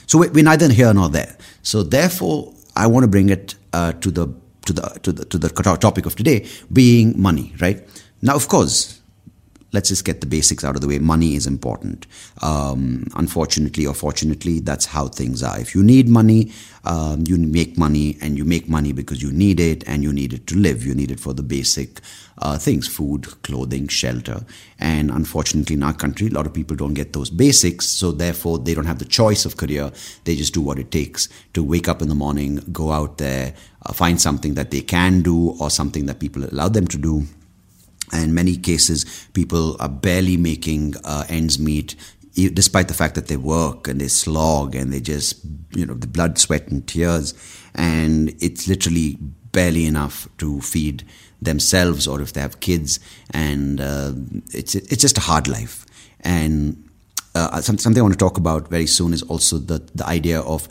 So 0.05 0.19
we're 0.19 0.43
neither 0.43 0.71
here 0.71 0.93
nor 0.93 1.09
there. 1.09 1.35
So 1.63 1.81
therefore, 1.81 2.53
I 2.75 2.85
want 2.85 3.03
to 3.03 3.07
bring 3.07 3.29
it 3.29 3.55
uh, 3.73 3.93
to 3.93 4.11
the 4.11 4.27
to 4.65 4.73
the 4.73 4.99
to 5.01 5.11
the 5.11 5.25
to 5.25 5.39
the 5.39 5.49
topic 5.49 6.05
of 6.05 6.15
today, 6.15 6.47
being 6.71 7.19
money, 7.19 7.55
right? 7.59 7.83
Now, 8.23 8.35
of 8.35 8.47
course, 8.47 9.01
let's 9.73 9.89
just 9.89 10.05
get 10.05 10.21
the 10.21 10.27
basics 10.27 10.63
out 10.63 10.75
of 10.75 10.81
the 10.81 10.87
way. 10.87 10.99
Money 10.99 11.35
is 11.35 11.47
important. 11.47 12.05
Um, 12.41 13.07
unfortunately 13.15 13.85
or 13.85 13.95
fortunately, 13.95 14.59
that's 14.59 14.85
how 14.85 15.07
things 15.07 15.41
are. 15.41 15.59
If 15.59 15.73
you 15.73 15.81
need 15.83 16.07
money, 16.07 16.51
um, 16.83 17.23
you 17.27 17.37
make 17.37 17.79
money, 17.79 18.17
and 18.21 18.37
you 18.37 18.45
make 18.45 18.69
money 18.69 18.91
because 18.91 19.23
you 19.23 19.31
need 19.31 19.59
it, 19.59 19.83
and 19.87 20.03
you 20.03 20.13
need 20.13 20.33
it 20.33 20.45
to 20.47 20.55
live. 20.55 20.85
You 20.85 20.93
need 20.93 21.09
it 21.09 21.19
for 21.19 21.33
the 21.33 21.41
basic 21.41 21.99
uh, 22.37 22.59
things 22.59 22.87
food, 22.87 23.41
clothing, 23.41 23.87
shelter. 23.87 24.45
And 24.77 25.09
unfortunately, 25.09 25.75
in 25.75 25.83
our 25.83 25.93
country, 25.93 26.27
a 26.27 26.31
lot 26.31 26.45
of 26.45 26.53
people 26.53 26.75
don't 26.75 26.93
get 26.93 27.13
those 27.13 27.31
basics, 27.31 27.87
so 27.87 28.11
therefore, 28.11 28.59
they 28.59 28.75
don't 28.75 28.85
have 28.85 28.99
the 28.99 29.05
choice 29.05 29.45
of 29.45 29.57
career. 29.57 29.91
They 30.25 30.35
just 30.35 30.53
do 30.53 30.61
what 30.61 30.77
it 30.77 30.91
takes 30.91 31.27
to 31.53 31.63
wake 31.63 31.87
up 31.87 32.03
in 32.03 32.07
the 32.07 32.15
morning, 32.15 32.61
go 32.71 32.91
out 32.91 33.17
there, 33.17 33.55
uh, 33.85 33.93
find 33.93 34.21
something 34.21 34.53
that 34.55 34.69
they 34.69 34.81
can 34.81 35.21
do, 35.21 35.51
or 35.59 35.71
something 35.71 36.05
that 36.05 36.19
people 36.19 36.43
allow 36.45 36.69
them 36.69 36.87
to 36.87 36.97
do 36.97 37.25
and 38.11 38.23
in 38.25 38.33
many 38.33 38.57
cases, 38.57 39.27
people 39.33 39.77
are 39.79 39.89
barely 39.89 40.37
making 40.37 40.95
uh, 41.03 41.25
ends 41.29 41.59
meet, 41.59 41.95
despite 42.33 42.87
the 42.87 42.93
fact 42.93 43.15
that 43.15 43.27
they 43.27 43.37
work 43.37 43.87
and 43.87 43.99
they 43.99 44.07
slog 44.07 44.75
and 44.75 44.91
they 44.93 45.01
just, 45.01 45.43
you 45.71 45.85
know, 45.85 45.93
the 45.93 46.07
blood, 46.07 46.37
sweat, 46.37 46.67
and 46.67 46.87
tears. 46.87 47.33
And 47.75 48.29
it's 48.41 48.67
literally 48.67 49.17
barely 49.51 49.85
enough 49.85 50.27
to 50.37 50.61
feed 50.61 51.03
themselves 51.41 52.07
or 52.07 52.21
if 52.21 52.33
they 52.33 52.41
have 52.41 52.59
kids. 52.59 52.99
And 53.31 53.81
uh, 53.81 54.13
it's, 54.53 54.75
it's 54.75 55.01
just 55.01 55.17
a 55.17 55.21
hard 55.21 55.47
life. 55.47 55.85
And 56.21 56.89
uh, 57.33 57.61
something 57.61 57.97
I 57.97 58.01
want 58.01 58.13
to 58.13 58.19
talk 58.19 58.37
about 58.37 58.69
very 58.69 58.87
soon 58.87 59.13
is 59.13 59.23
also 59.23 59.57
the, 59.57 59.81
the 59.95 60.05
idea 60.05 60.41
of 60.41 60.67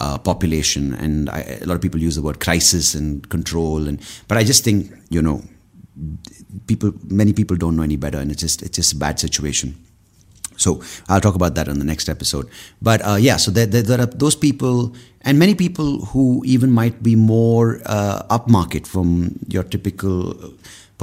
uh, 0.00 0.18
population. 0.18 0.94
And 0.94 1.28
I, 1.30 1.58
a 1.60 1.66
lot 1.66 1.74
of 1.74 1.82
people 1.82 2.00
use 2.00 2.16
the 2.16 2.22
word 2.22 2.40
crisis 2.40 2.94
and 2.94 3.28
control. 3.28 3.86
And 3.86 4.00
but 4.28 4.38
I 4.38 4.44
just 4.44 4.64
think 4.64 4.92
you 5.10 5.22
know 5.22 5.42
people 6.66 6.92
many 7.08 7.32
people 7.32 7.56
don't 7.56 7.76
know 7.76 7.82
any 7.82 7.96
better 7.96 8.18
and 8.18 8.30
it's 8.30 8.40
just 8.40 8.62
it's 8.62 8.76
just 8.76 8.92
a 8.92 8.96
bad 8.96 9.18
situation. 9.18 9.74
So 10.56 10.82
i'll 11.08 11.20
talk 11.20 11.34
about 11.34 11.56
that 11.56 11.66
in 11.68 11.78
the 11.78 11.84
next 11.84 12.08
episode. 12.08 12.48
But 12.80 13.04
uh, 13.04 13.16
yeah 13.18 13.36
so 13.36 13.50
there, 13.50 13.66
there, 13.66 13.82
there, 13.82 14.00
are 14.00 14.06
those 14.06 14.36
people 14.36 14.94
and 15.22 15.38
many 15.38 15.54
people 15.54 16.04
who 16.06 16.42
even 16.44 16.70
might 16.70 17.02
be 17.02 17.16
more 17.16 17.80
uh, 17.86 18.22
upmarket 18.30 18.86
from 18.86 19.38
your 19.48 19.64
typical 19.64 20.54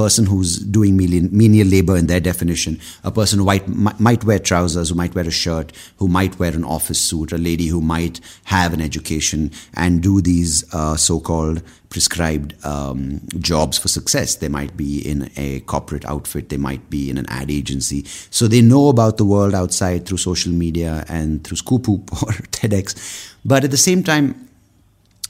person 0.02 0.26
who's 0.26 0.58
doing 0.58 0.98
menial 0.98 1.68
labor 1.68 1.96
in 1.96 2.08
their 2.08 2.20
definition, 2.20 2.80
a 3.04 3.12
person 3.12 3.38
who 3.38 3.46
might, 3.46 3.68
might 4.00 4.24
wear 4.24 4.40
trousers, 4.40 4.90
who 4.90 4.96
might 4.96 5.14
wear 5.14 5.28
a 5.28 5.32
shirt, 5.32 5.72
who 5.98 6.08
might 6.08 6.40
wear 6.40 6.52
an 6.54 6.64
office 6.64 7.00
suit, 7.00 7.32
a 7.32 7.38
lady 7.38 7.68
who 7.68 7.82
might 7.82 8.20
have 8.46 8.74
an 8.74 8.82
education 8.82 9.52
and 9.76 10.02
do 10.02 10.20
these 10.20 10.54
uh, 10.74 10.96
so 10.98 11.20
called 11.20 11.62
prescribed 11.90 12.56
um, 12.66 13.22
jobs 13.38 13.78
for 13.78 13.90
success. 13.90 14.36
They 14.36 14.48
might 14.48 14.76
be 14.76 15.08
in 15.08 15.30
a 15.38 15.60
corporate 15.62 16.06
outfit, 16.06 16.50
they 16.50 16.58
might 16.58 16.90
be 16.90 17.12
in 17.12 17.18
an 17.20 17.28
ad 17.30 17.52
agency. 17.52 18.04
So 18.32 18.48
they 18.48 18.62
know 18.64 18.88
about 18.88 19.18
the 19.18 19.26
world 19.26 19.54
outside 19.54 20.08
through 20.08 20.18
social 20.18 20.52
media 20.52 21.06
and 21.10 21.44
through 21.44 21.58
Scoop 21.58 21.88
or 21.90 22.34
TEDx. 22.58 23.36
But 23.46 23.66
at 23.66 23.70
the 23.70 23.78
same 23.90 24.02
time, 24.02 24.50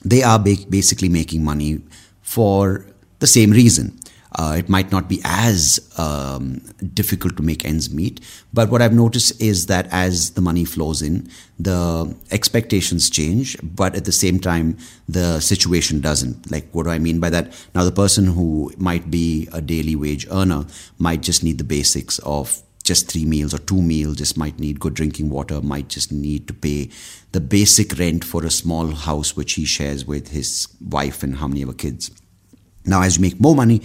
they 0.06 0.24
are 0.24 0.40
basically 0.40 1.10
making 1.10 1.44
money 1.44 1.82
for 2.22 2.86
the 3.20 3.28
same 3.28 3.52
reason. 3.52 3.98
Uh, 4.34 4.56
it 4.58 4.70
might 4.70 4.92
not 4.92 5.10
be 5.10 5.20
as 5.26 5.92
um, 5.98 6.62
difficult 6.94 7.36
to 7.36 7.44
make 7.44 7.66
ends 7.66 7.94
meet. 7.94 8.22
But 8.54 8.70
what 8.70 8.82
I've 8.82 8.94
noticed 8.94 9.42
is 9.42 9.66
that 9.66 9.88
as 9.92 10.32
the 10.32 10.42
money 10.42 10.64
flows 10.64 11.02
in, 11.02 11.30
the 11.60 12.16
expectations 12.32 13.10
change, 13.10 13.58
but 13.62 13.94
at 13.94 14.06
the 14.06 14.12
same 14.12 14.40
time, 14.40 14.78
the 15.08 15.40
situation 15.42 16.00
doesn't. 16.00 16.50
Like, 16.50 16.70
what 16.72 16.84
do 16.84 16.92
I 16.92 17.00
mean 17.00 17.20
by 17.20 17.30
that? 17.30 17.52
Now, 17.76 17.84
the 17.84 17.92
person 17.92 18.26
who 18.26 18.72
might 18.78 19.12
be 19.12 19.50
a 19.52 19.62
daily 19.62 19.96
wage 19.96 20.26
earner 20.32 20.66
might 20.98 21.22
just 21.22 21.44
need 21.44 21.58
the 21.58 21.66
basics 21.66 22.20
of 22.20 22.62
just 22.84 23.12
three 23.12 23.26
meals 23.26 23.54
or 23.54 23.60
two 23.60 23.82
meals, 23.82 24.18
just 24.18 24.38
might 24.38 24.60
need 24.60 24.80
good 24.80 24.94
drinking 24.94 25.30
water, 25.30 25.62
might 25.62 25.88
just 25.88 26.12
need 26.12 26.48
to 26.48 26.54
pay 26.54 26.90
the 27.32 27.40
basic 27.40 27.98
rent 28.00 28.24
for 28.24 28.44
a 28.46 28.50
small 28.50 28.92
house 28.92 29.36
which 29.36 29.54
he 29.54 29.66
shares 29.66 30.06
with 30.06 30.30
his 30.30 30.68
wife 30.82 31.22
and 31.22 31.38
how 31.38 31.48
many 31.48 31.64
other 31.64 31.74
kids. 31.74 32.12
Now, 32.86 33.04
as 33.04 33.18
you 33.18 33.22
make 33.22 33.40
more 33.40 33.56
money, 33.56 33.82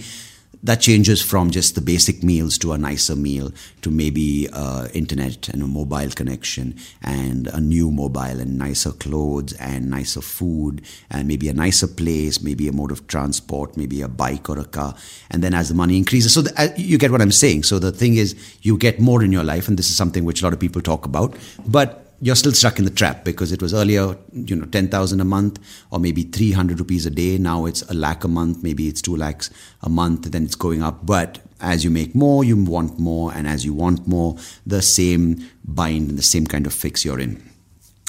that 0.67 0.81
changes 0.81 1.21
from 1.21 1.49
just 1.49 1.75
the 1.75 1.81
basic 1.81 2.23
meals 2.23 2.57
to 2.57 2.73
a 2.73 2.77
nicer 2.77 3.15
meal 3.15 3.53
to 3.81 3.89
maybe 3.89 4.49
uh, 4.51 4.89
internet 4.93 5.47
and 5.47 5.63
a 5.63 5.67
mobile 5.67 6.09
connection 6.09 6.75
and 7.01 7.47
a 7.47 7.61
new 7.61 7.89
mobile 7.89 8.41
and 8.41 8.57
nicer 8.57 8.91
clothes 8.91 9.53
and 9.53 9.89
nicer 9.89 10.19
food 10.19 10.81
and 11.09 11.25
maybe 11.25 11.47
a 11.47 11.53
nicer 11.53 11.87
place 11.87 12.41
maybe 12.41 12.67
a 12.67 12.73
mode 12.73 12.91
of 12.91 13.07
transport 13.07 13.77
maybe 13.77 14.01
a 14.01 14.09
bike 14.09 14.49
or 14.49 14.59
a 14.59 14.65
car. 14.65 14.93
And 15.31 15.41
then 15.41 15.53
as 15.53 15.69
the 15.69 15.75
money 15.75 15.95
increases 15.95 16.33
so 16.33 16.41
the, 16.41 16.53
uh, 16.61 16.67
you 16.75 16.97
get 16.97 17.11
what 17.11 17.21
i'm 17.21 17.31
saying. 17.31 17.63
So 17.63 17.79
the 17.79 17.93
thing 17.93 18.15
is 18.15 18.35
you 18.61 18.77
get 18.77 18.99
more 18.99 19.23
in 19.23 19.31
your 19.31 19.45
life 19.45 19.69
and 19.69 19.79
this 19.79 19.89
is 19.89 19.95
something 19.95 20.25
which 20.25 20.41
a 20.41 20.45
lot 20.45 20.53
of 20.53 20.59
people 20.59 20.81
talk 20.81 21.05
about. 21.05 21.33
But 21.65 22.06
you're 22.19 22.35
still 22.35 22.51
stuck 22.51 22.79
in 22.79 22.85
the 22.85 22.91
trap 22.91 23.23
because 23.23 23.51
it 23.51 23.61
was 23.61 23.73
earlier, 23.73 24.17
you 24.33 24.55
know, 24.55 24.65
10,000 24.65 25.21
a 25.21 25.25
month 25.25 25.59
or 25.91 25.99
maybe 25.99 26.23
300 26.23 26.79
rupees 26.79 27.05
a 27.05 27.09
day. 27.11 27.37
Now 27.37 27.65
it's 27.65 27.83
a 27.83 27.93
lakh 27.93 28.23
a 28.23 28.27
month, 28.27 28.63
maybe 28.63 28.87
it's 28.87 29.01
two 29.01 29.15
lakhs 29.15 29.51
a 29.81 29.89
month, 29.89 30.23
then 30.31 30.43
it's 30.43 30.55
going 30.55 30.81
up. 30.81 31.05
But 31.05 31.39
as 31.61 31.83
you 31.83 31.89
make 31.91 32.15
more, 32.15 32.43
you 32.43 32.57
want 32.57 32.99
more. 32.99 33.31
And 33.33 33.47
as 33.47 33.65
you 33.65 33.73
want 33.73 34.07
more, 34.07 34.35
the 34.65 34.81
same 34.81 35.47
bind 35.63 36.09
and 36.09 36.17
the 36.17 36.23
same 36.23 36.47
kind 36.47 36.65
of 36.65 36.73
fix 36.73 37.05
you're 37.05 37.19
in. 37.19 37.43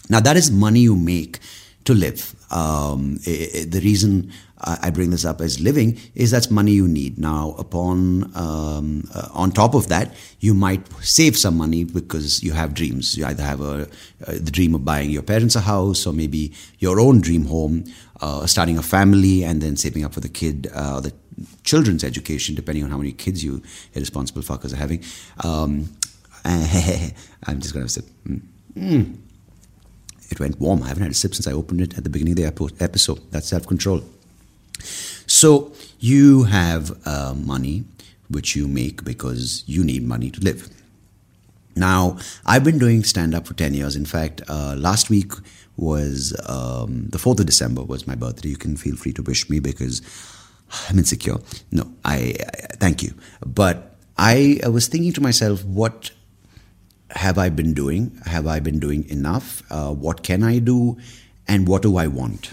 Now, 0.08 0.20
that 0.20 0.36
is 0.36 0.50
money 0.50 0.80
you 0.80 0.96
make 0.96 1.38
to 1.84 1.94
live. 1.94 2.34
Um, 2.50 3.18
it, 3.24 3.54
it, 3.54 3.70
the 3.72 3.80
reason 3.80 4.32
I 4.60 4.90
bring 4.90 5.10
this 5.10 5.24
up 5.24 5.40
as 5.40 5.60
living 5.60 6.00
is 6.14 6.30
that's 6.30 6.50
money 6.50 6.72
you 6.72 6.88
need. 6.88 7.16
Now, 7.18 7.54
upon 7.58 8.32
um, 8.34 9.08
uh, 9.14 9.28
on 9.32 9.52
top 9.52 9.74
of 9.74 9.88
that, 9.88 10.12
you 10.40 10.52
might 10.52 10.86
save 11.00 11.36
some 11.36 11.56
money 11.56 11.84
because 11.84 12.42
you 12.42 12.52
have 12.52 12.74
dreams. 12.74 13.16
You 13.16 13.26
either 13.26 13.42
have 13.42 13.60
a, 13.60 13.82
uh, 14.26 14.32
the 14.32 14.50
dream 14.50 14.74
of 14.74 14.84
buying 14.84 15.10
your 15.10 15.22
parents 15.22 15.54
a 15.54 15.60
house, 15.60 16.06
or 16.06 16.12
maybe 16.12 16.52
your 16.78 16.98
own 16.98 17.20
dream 17.20 17.44
home, 17.44 17.84
uh, 18.20 18.46
starting 18.46 18.78
a 18.78 18.82
family, 18.82 19.44
and 19.44 19.60
then 19.60 19.76
saving 19.76 20.04
up 20.04 20.12
for 20.12 20.20
the 20.20 20.28
kid 20.28 20.68
uh, 20.74 20.96
or 20.96 21.00
the 21.02 21.12
children's 21.62 22.02
education, 22.02 22.56
depending 22.56 22.82
on 22.82 22.90
how 22.90 22.98
many 22.98 23.12
kids 23.12 23.44
you 23.44 23.62
irresponsible 23.94 24.42
fuckers 24.42 24.72
are 24.72 24.76
having. 24.76 25.04
Um, 25.44 25.88
I'm 26.44 27.60
just 27.60 27.74
gonna 27.74 27.88
say. 27.88 28.02
Mm. 28.26 28.42
Mm. 28.76 29.16
It 30.30 30.40
went 30.40 30.60
warm. 30.60 30.82
I 30.82 30.88
haven't 30.88 31.04
had 31.04 31.12
a 31.12 31.14
sip 31.14 31.34
since 31.34 31.46
I 31.46 31.52
opened 31.52 31.80
it 31.80 31.96
at 31.96 32.04
the 32.04 32.10
beginning 32.10 32.32
of 32.32 32.36
the 32.36 32.74
episode. 32.80 33.30
That's 33.30 33.48
self 33.48 33.66
control. 33.66 34.02
So 35.26 35.73
you 35.99 36.44
have 36.44 36.97
uh, 37.06 37.35
money 37.37 37.85
which 38.28 38.54
you 38.54 38.68
make 38.68 39.04
because 39.04 39.64
you 39.66 39.85
need 39.85 40.06
money 40.06 40.30
to 40.30 40.40
live. 40.40 40.68
Now, 41.75 42.18
I've 42.44 42.64
been 42.64 42.78
doing 42.78 43.04
stand 43.04 43.35
up 43.35 43.47
for 43.47 43.54
10 43.54 43.75
years. 43.75 43.97
In 43.97 44.04
fact, 44.04 44.42
uh, 44.49 44.75
last 44.76 45.11
week 45.11 45.32
was 45.76 46.37
um, 46.49 47.08
the 47.08 47.18
4th 47.18 47.40
of 47.40 47.47
December 47.47 47.82
was 47.82 48.06
my 48.06 48.16
birthday. 48.16 48.49
You 48.49 48.56
can 48.56 48.76
feel 48.76 48.97
free 48.97 49.12
to 49.12 49.23
wish 49.23 49.49
me 49.49 49.61
because 49.61 50.02
I'm 50.88 50.99
insecure. 50.99 51.38
No, 51.70 51.90
I, 52.04 52.35
I 52.40 52.75
thank 52.76 53.02
you. 53.02 53.14
But 53.47 53.97
I, 54.16 54.58
I, 54.64 54.68
was 54.68 54.88
thinking 54.88 55.12
to 55.12 55.20
myself, 55.20 55.64
what 55.64 56.11
have 57.11 57.38
I 57.38 57.49
been 57.49 57.73
doing? 57.75 58.20
Have 58.26 58.47
I 58.47 58.58
been 58.58 58.80
doing 58.80 59.08
enough? 59.08 59.62
Uh, 59.70 59.92
what 59.92 60.25
can 60.25 60.42
I 60.42 60.58
do? 60.58 60.99
And 61.47 61.68
what 61.68 61.82
do 61.82 61.97
I 61.97 62.08
want? 62.08 62.50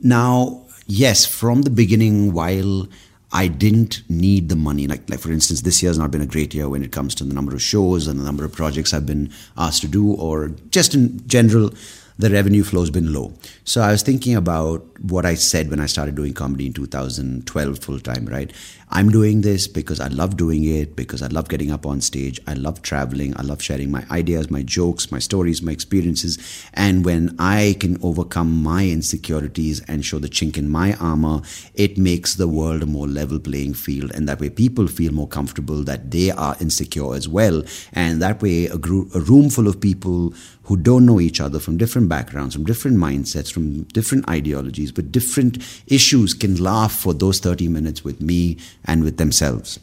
Now, 0.00 0.63
yes, 0.86 1.26
from 1.26 1.62
the 1.62 1.70
beginning, 1.70 2.32
while 2.32 2.88
I 3.32 3.48
didn't 3.48 4.02
need 4.08 4.48
the 4.48 4.56
money. 4.56 4.86
Like, 4.86 5.10
like 5.10 5.18
for 5.18 5.32
instance, 5.32 5.62
this 5.62 5.82
year 5.82 5.90
has 5.90 5.98
not 5.98 6.12
been 6.12 6.20
a 6.20 6.26
great 6.26 6.54
year 6.54 6.68
when 6.68 6.84
it 6.84 6.92
comes 6.92 7.14
to 7.16 7.24
the 7.24 7.34
number 7.34 7.52
of 7.52 7.60
shows 7.60 8.06
and 8.06 8.18
the 8.18 8.24
number 8.24 8.44
of 8.44 8.52
projects 8.52 8.94
I've 8.94 9.06
been 9.06 9.32
asked 9.56 9.80
to 9.82 9.88
do, 9.88 10.12
or 10.12 10.52
just 10.70 10.94
in 10.94 11.26
general, 11.26 11.72
the 12.16 12.30
revenue 12.30 12.62
flow 12.62 12.80
has 12.80 12.90
been 12.90 13.12
low. 13.12 13.32
So 13.64 13.80
I 13.80 13.90
was 13.90 14.02
thinking 14.02 14.36
about 14.36 14.86
what 15.00 15.26
I 15.26 15.34
said 15.34 15.68
when 15.68 15.80
I 15.80 15.86
started 15.86 16.14
doing 16.14 16.32
comedy 16.32 16.66
in 16.66 16.72
2012 16.72 17.78
full 17.80 17.98
time, 17.98 18.26
right? 18.26 18.52
I'm 18.90 19.10
doing 19.10 19.40
this 19.40 19.66
because 19.66 19.98
I 19.98 20.06
love 20.06 20.36
doing 20.36 20.62
it, 20.62 20.94
because 20.94 21.20
I 21.22 21.26
love 21.26 21.48
getting 21.48 21.72
up 21.72 21.84
on 21.84 22.00
stage. 22.00 22.38
I 22.46 22.54
love 22.54 22.82
traveling. 22.82 23.34
I 23.36 23.42
love 23.42 23.60
sharing 23.60 23.90
my 23.90 24.04
ideas, 24.12 24.50
my 24.50 24.62
jokes, 24.62 25.10
my 25.10 25.18
stories, 25.18 25.62
my 25.62 25.72
experiences. 25.72 26.38
And 26.74 27.04
when 27.04 27.34
I 27.40 27.76
can 27.80 27.98
overcome 28.02 28.62
my 28.62 28.86
insecurities 28.86 29.80
and 29.88 30.04
show 30.04 30.20
the 30.20 30.28
chink 30.28 30.56
in 30.56 30.68
my 30.68 30.94
armor, 30.94 31.40
it 31.74 31.98
makes 31.98 32.36
the 32.36 32.46
world 32.46 32.84
a 32.84 32.86
more 32.86 33.08
level 33.08 33.40
playing 33.40 33.74
field. 33.74 34.12
And 34.14 34.28
that 34.28 34.38
way 34.38 34.50
people 34.50 34.86
feel 34.86 35.12
more 35.12 35.28
comfortable 35.28 35.82
that 35.82 36.12
they 36.12 36.30
are 36.30 36.56
insecure 36.60 37.14
as 37.14 37.26
well. 37.26 37.64
And 37.92 38.22
that 38.22 38.40
way 38.42 38.66
a, 38.66 38.76
a 38.76 39.20
room 39.20 39.50
full 39.50 39.66
of 39.66 39.80
people 39.80 40.34
who 40.64 40.76
don't 40.76 41.06
know 41.06 41.20
each 41.20 41.40
other 41.40 41.58
from 41.58 41.76
different 41.76 42.08
backgrounds, 42.08 42.54
from 42.54 42.64
different 42.64 42.96
mindsets, 42.96 43.52
from 43.52 43.82
different 43.84 44.28
ideologies, 44.28 44.92
but 44.92 45.12
different 45.12 45.58
issues 45.86 46.34
can 46.34 46.56
laugh 46.56 46.92
for 46.92 47.14
those 47.14 47.38
30 47.38 47.68
minutes 47.68 48.02
with 48.02 48.20
me 48.20 48.58
and 48.84 49.04
with 49.04 49.16
themselves 49.18 49.78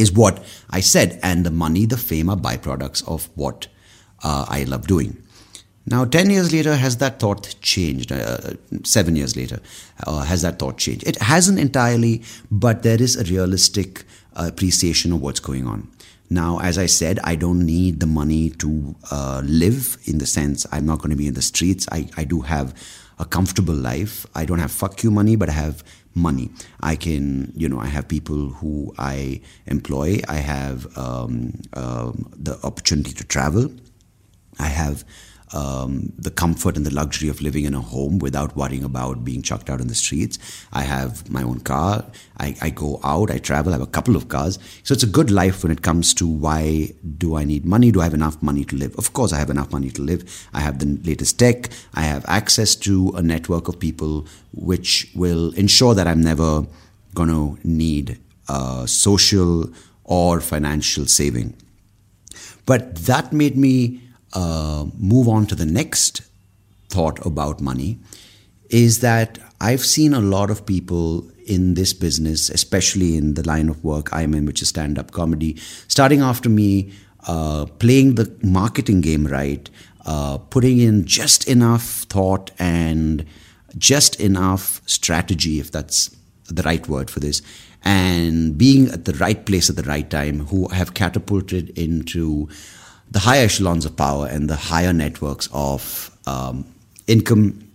is 0.00 0.12
what 0.12 0.42
I 0.70 0.80
said. 0.80 1.18
And 1.22 1.44
the 1.44 1.50
money, 1.50 1.86
the 1.86 1.96
fame 1.96 2.30
are 2.30 2.36
byproducts 2.36 3.06
of 3.06 3.28
what 3.34 3.68
uh, 4.22 4.46
I 4.48 4.64
love 4.64 4.86
doing. 4.86 5.16
Now, 5.86 6.04
10 6.04 6.30
years 6.30 6.52
later, 6.52 6.76
has 6.76 6.98
that 6.98 7.18
thought 7.18 7.54
changed? 7.60 8.12
Uh, 8.12 8.54
seven 8.84 9.16
years 9.16 9.36
later, 9.36 9.60
uh, 10.06 10.22
has 10.22 10.42
that 10.42 10.58
thought 10.58 10.78
changed? 10.78 11.06
It 11.06 11.16
hasn't 11.20 11.58
entirely, 11.58 12.22
but 12.50 12.82
there 12.82 13.00
is 13.00 13.16
a 13.16 13.24
realistic 13.24 14.04
appreciation 14.34 15.12
of 15.12 15.20
what's 15.20 15.40
going 15.40 15.66
on. 15.66 15.88
Now, 16.30 16.60
as 16.60 16.78
I 16.78 16.86
said, 16.86 17.18
I 17.24 17.34
don't 17.34 17.66
need 17.66 17.98
the 17.98 18.06
money 18.06 18.50
to 18.50 18.94
uh, 19.10 19.42
live 19.44 19.98
in 20.04 20.18
the 20.18 20.26
sense 20.26 20.64
I'm 20.70 20.86
not 20.86 20.98
going 20.98 21.10
to 21.10 21.16
be 21.16 21.26
in 21.26 21.34
the 21.34 21.42
streets. 21.42 21.88
I, 21.90 22.08
I 22.16 22.22
do 22.22 22.42
have 22.42 22.72
a 23.18 23.24
comfortable 23.24 23.74
life. 23.74 24.26
I 24.34 24.44
don't 24.44 24.60
have 24.60 24.70
fuck 24.70 25.02
you 25.02 25.10
money, 25.10 25.34
but 25.34 25.48
I 25.48 25.52
have 25.52 25.82
money. 26.14 26.50
I 26.80 26.94
can, 26.94 27.52
you 27.56 27.68
know, 27.68 27.80
I 27.80 27.86
have 27.86 28.06
people 28.06 28.50
who 28.50 28.94
I 28.96 29.40
employ. 29.66 30.20
I 30.28 30.36
have 30.36 30.96
um, 30.96 31.60
uh, 31.72 32.12
the 32.36 32.58
opportunity 32.62 33.12
to 33.12 33.24
travel. 33.24 33.72
I 34.58 34.68
have 34.68 35.04
um, 35.52 36.12
the 36.16 36.30
comfort 36.30 36.76
and 36.76 36.86
the 36.86 36.94
luxury 36.94 37.28
of 37.28 37.40
living 37.40 37.64
in 37.64 37.74
a 37.74 37.80
home 37.80 38.18
without 38.18 38.56
worrying 38.56 38.84
about 38.84 39.24
being 39.24 39.42
chucked 39.42 39.68
out 39.68 39.80
on 39.80 39.88
the 39.88 39.94
streets. 39.94 40.38
I 40.72 40.82
have 40.82 41.28
my 41.30 41.42
own 41.42 41.60
car. 41.60 42.04
I, 42.38 42.56
I, 42.62 42.70
go 42.70 43.00
out. 43.02 43.30
I 43.30 43.38
travel. 43.38 43.72
I 43.72 43.76
have 43.76 43.82
a 43.82 43.90
couple 43.90 44.16
of 44.16 44.28
cars. 44.28 44.58
So 44.84 44.94
it's 44.94 45.02
a 45.02 45.08
good 45.08 45.30
life 45.30 45.62
when 45.62 45.72
it 45.72 45.82
comes 45.82 46.14
to 46.14 46.26
why 46.26 46.92
do 47.18 47.36
I 47.36 47.44
need 47.44 47.64
money? 47.64 47.90
Do 47.90 48.00
I 48.00 48.04
have 48.04 48.14
enough 48.14 48.40
money 48.42 48.64
to 48.66 48.76
live? 48.76 48.96
Of 48.96 49.12
course, 49.12 49.32
I 49.32 49.38
have 49.38 49.50
enough 49.50 49.72
money 49.72 49.90
to 49.90 50.02
live. 50.02 50.48
I 50.54 50.60
have 50.60 50.78
the 50.78 50.86
latest 51.08 51.38
tech. 51.38 51.68
I 51.94 52.02
have 52.02 52.24
access 52.28 52.74
to 52.76 53.12
a 53.16 53.22
network 53.22 53.68
of 53.68 53.78
people 53.78 54.26
which 54.52 55.10
will 55.14 55.52
ensure 55.54 55.94
that 55.94 56.06
I'm 56.06 56.20
never 56.22 56.66
going 57.14 57.28
to 57.28 57.58
need 57.64 58.18
uh, 58.48 58.86
social 58.86 59.70
or 60.04 60.40
financial 60.40 61.06
saving. 61.06 61.54
But 62.66 62.94
that 63.06 63.32
made 63.32 63.56
me 63.56 64.00
uh, 64.32 64.86
move 64.96 65.28
on 65.28 65.46
to 65.46 65.54
the 65.54 65.66
next 65.66 66.22
thought 66.88 67.24
about 67.24 67.60
money 67.60 67.98
is 68.68 69.00
that 69.00 69.38
I've 69.60 69.84
seen 69.84 70.14
a 70.14 70.20
lot 70.20 70.50
of 70.50 70.64
people 70.64 71.30
in 71.44 71.74
this 71.74 71.92
business, 71.92 72.48
especially 72.50 73.16
in 73.16 73.34
the 73.34 73.46
line 73.46 73.68
of 73.68 73.82
work 73.82 74.08
I'm 74.12 74.34
in, 74.34 74.46
which 74.46 74.62
is 74.62 74.68
stand 74.68 74.98
up 74.98 75.10
comedy, 75.10 75.56
starting 75.88 76.20
after 76.20 76.48
me, 76.48 76.92
uh, 77.26 77.66
playing 77.78 78.14
the 78.14 78.34
marketing 78.42 79.00
game 79.00 79.26
right, 79.26 79.68
uh, 80.06 80.38
putting 80.38 80.78
in 80.78 81.04
just 81.04 81.48
enough 81.48 81.82
thought 82.08 82.52
and 82.58 83.26
just 83.76 84.20
enough 84.20 84.80
strategy, 84.86 85.60
if 85.60 85.70
that's 85.70 86.16
the 86.48 86.62
right 86.62 86.88
word 86.88 87.10
for 87.10 87.20
this, 87.20 87.42
and 87.82 88.56
being 88.56 88.88
at 88.90 89.04
the 89.04 89.12
right 89.14 89.44
place 89.44 89.68
at 89.68 89.76
the 89.76 89.82
right 89.82 90.08
time, 90.08 90.46
who 90.46 90.68
have 90.68 90.94
catapulted 90.94 91.70
into 91.78 92.48
the 93.10 93.18
higher 93.18 93.44
echelons 93.44 93.84
of 93.84 93.96
power 93.96 94.26
and 94.26 94.48
the 94.48 94.56
higher 94.56 94.92
networks 94.92 95.48
of 95.52 96.16
um, 96.26 96.64
income, 97.06 97.66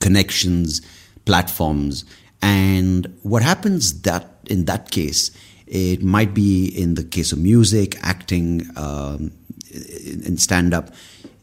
connections, 0.00 0.82
platforms. 1.24 2.04
And 2.42 3.12
what 3.22 3.42
happens 3.42 4.02
that 4.02 4.30
in 4.46 4.66
that 4.66 4.90
case, 4.90 5.30
it 5.66 6.02
might 6.02 6.34
be 6.34 6.66
in 6.66 6.94
the 6.94 7.02
case 7.02 7.32
of 7.32 7.38
music, 7.38 7.96
acting, 8.02 8.66
um, 8.76 9.32
in 9.72 10.36
stand 10.36 10.72
up, 10.72 10.90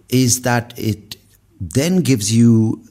is 0.10 0.42
that 0.42 0.74
it 0.78 1.18
then 1.60 2.02
gives 2.02 2.36
you 2.36 2.84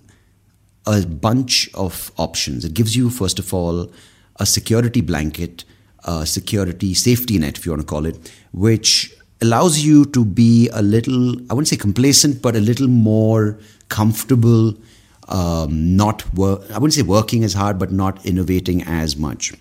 a 0.86 1.06
bunch 1.06 1.70
of 1.74 2.10
options. 2.18 2.64
It 2.64 2.74
gives 2.74 2.96
you, 2.96 3.08
first 3.08 3.38
of 3.38 3.54
all, 3.54 3.90
a 4.36 4.46
security 4.46 5.00
blanket, 5.00 5.64
a 6.04 6.26
security 6.26 6.94
safety 6.94 7.38
net, 7.38 7.58
if 7.58 7.64
you 7.64 7.72
want 7.72 7.82
to 7.82 7.86
call 7.86 8.06
it, 8.06 8.32
which 8.52 9.14
allows 9.42 9.80
you 9.80 10.04
to 10.06 10.24
be 10.24 10.68
a 10.72 10.82
little, 10.82 11.34
I 11.50 11.54
wouldn't 11.54 11.68
say 11.68 11.76
complacent, 11.76 12.40
but 12.40 12.56
a 12.56 12.60
little 12.60 12.88
more 12.88 13.58
comfortable, 13.88 14.74
um, 15.28 15.96
not 15.96 16.32
work, 16.34 16.62
I 16.70 16.78
wouldn't 16.78 16.94
say 16.94 17.02
working 17.02 17.44
as 17.44 17.52
hard, 17.52 17.78
but 17.78 17.92
not 17.92 18.24
innovating 18.24 18.82
as 18.84 19.16
much. 19.16 19.52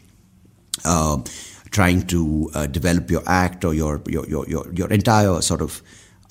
Uh, 0.86 1.18
trying 1.72 2.06
to 2.08 2.50
uh, 2.54 2.68
develop 2.68 3.10
your 3.10 3.24
act 3.26 3.66
or 3.66 3.74
your, 3.74 4.02
your, 4.08 4.28
your, 4.28 4.48
your, 4.48 4.72
your 4.74 4.90
entire 4.90 5.42
sort 5.42 5.62
of 5.62 5.82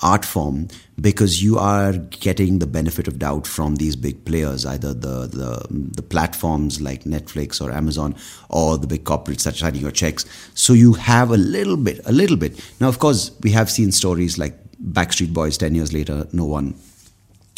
art 0.03 0.25
form 0.25 0.69
because 1.01 1.43
you 1.43 1.59
are 1.59 1.93
getting 1.93 2.59
the 2.59 2.67
benefit 2.67 3.09
of 3.09 3.19
doubt 3.19 3.47
from 3.47 3.77
these 3.77 3.97
big 3.97 4.25
players, 4.25 4.67
either 4.67 4.93
the, 4.93 5.27
the, 5.27 5.67
the 5.71 6.03
platforms 6.03 6.81
like 6.81 7.05
Netflix 7.05 7.61
or 7.61 7.71
Amazon 7.71 8.15
or 8.49 8.79
the 8.79 8.87
big 8.87 9.05
corporates 9.05 9.45
that 9.45 9.55
are 9.55 9.59
signing 9.59 9.81
your 9.81 9.91
checks. 9.91 10.25
So 10.55 10.73
you 10.73 10.95
have 10.95 11.31
a 11.31 11.37
little 11.37 11.77
bit, 11.77 12.01
a 12.05 12.13
little 12.13 12.37
bit. 12.37 12.61
Now, 12.81 12.89
of 12.89 12.99
course, 12.99 13.31
we 13.43 13.51
have 13.53 13.71
seen 13.71 13.93
stories 13.93 14.39
like 14.39 14.57
Backstreet 14.83 15.33
Boys 15.33 15.59
10 15.59 15.75
years 15.75 15.93
later, 15.93 16.27
no 16.33 16.45
one, 16.45 16.75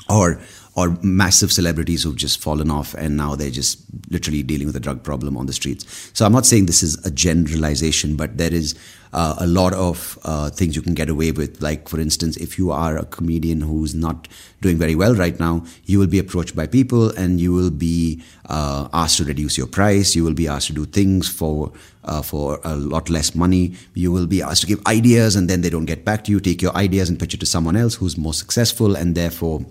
or 0.08 0.40
or 0.74 0.96
massive 1.02 1.52
celebrities 1.52 2.02
who've 2.02 2.16
just 2.16 2.40
fallen 2.40 2.70
off 2.70 2.94
and 2.94 3.14
now 3.14 3.34
they're 3.34 3.50
just 3.50 3.84
literally 4.10 4.42
dealing 4.42 4.66
with 4.66 4.74
a 4.74 4.80
drug 4.80 5.02
problem 5.02 5.36
on 5.36 5.44
the 5.44 5.52
streets. 5.52 6.10
So 6.14 6.24
I'm 6.24 6.32
not 6.32 6.46
saying 6.46 6.64
this 6.64 6.82
is 6.82 7.04
a 7.04 7.10
generalization, 7.10 8.16
but 8.16 8.38
there 8.38 8.52
is 8.52 8.74
uh, 9.12 9.34
a 9.38 9.46
lot 9.46 9.74
of 9.74 10.18
uh, 10.24 10.48
things 10.48 10.74
you 10.74 10.80
can 10.80 10.94
get 10.94 11.10
away 11.10 11.30
with. 11.30 11.60
Like, 11.60 11.88
for 11.90 12.00
instance, 12.00 12.38
if 12.38 12.56
you 12.56 12.70
are 12.70 12.96
a 12.96 13.04
comedian 13.04 13.60
who's 13.60 13.94
not 13.94 14.28
doing 14.62 14.78
very 14.78 14.94
well 14.94 15.14
right 15.14 15.38
now, 15.38 15.64
you 15.84 15.98
will 15.98 16.06
be 16.06 16.18
approached 16.18 16.56
by 16.56 16.66
people 16.66 17.10
and 17.10 17.38
you 17.38 17.52
will 17.52 17.70
be 17.70 18.22
uh, 18.46 18.88
asked 18.94 19.18
to 19.18 19.24
reduce 19.24 19.58
your 19.58 19.66
price. 19.66 20.16
You 20.16 20.24
will 20.24 20.32
be 20.32 20.48
asked 20.48 20.68
to 20.68 20.72
do 20.72 20.86
things 20.86 21.28
for 21.28 21.70
uh, 22.04 22.22
for 22.22 22.60
a 22.64 22.74
lot 22.74 23.10
less 23.10 23.34
money. 23.34 23.74
You 23.92 24.10
will 24.10 24.26
be 24.26 24.40
asked 24.40 24.62
to 24.62 24.66
give 24.66 24.80
ideas 24.86 25.36
and 25.36 25.50
then 25.50 25.60
they 25.60 25.70
don't 25.70 25.84
get 25.84 26.04
back 26.04 26.24
to 26.24 26.32
you. 26.32 26.40
Take 26.40 26.62
your 26.62 26.74
ideas 26.74 27.10
and 27.10 27.20
pitch 27.20 27.34
it 27.34 27.40
to 27.40 27.46
someone 27.46 27.76
else 27.76 27.96
who's 27.96 28.16
more 28.16 28.34
successful 28.34 28.96
and 28.96 29.14
therefore 29.14 29.66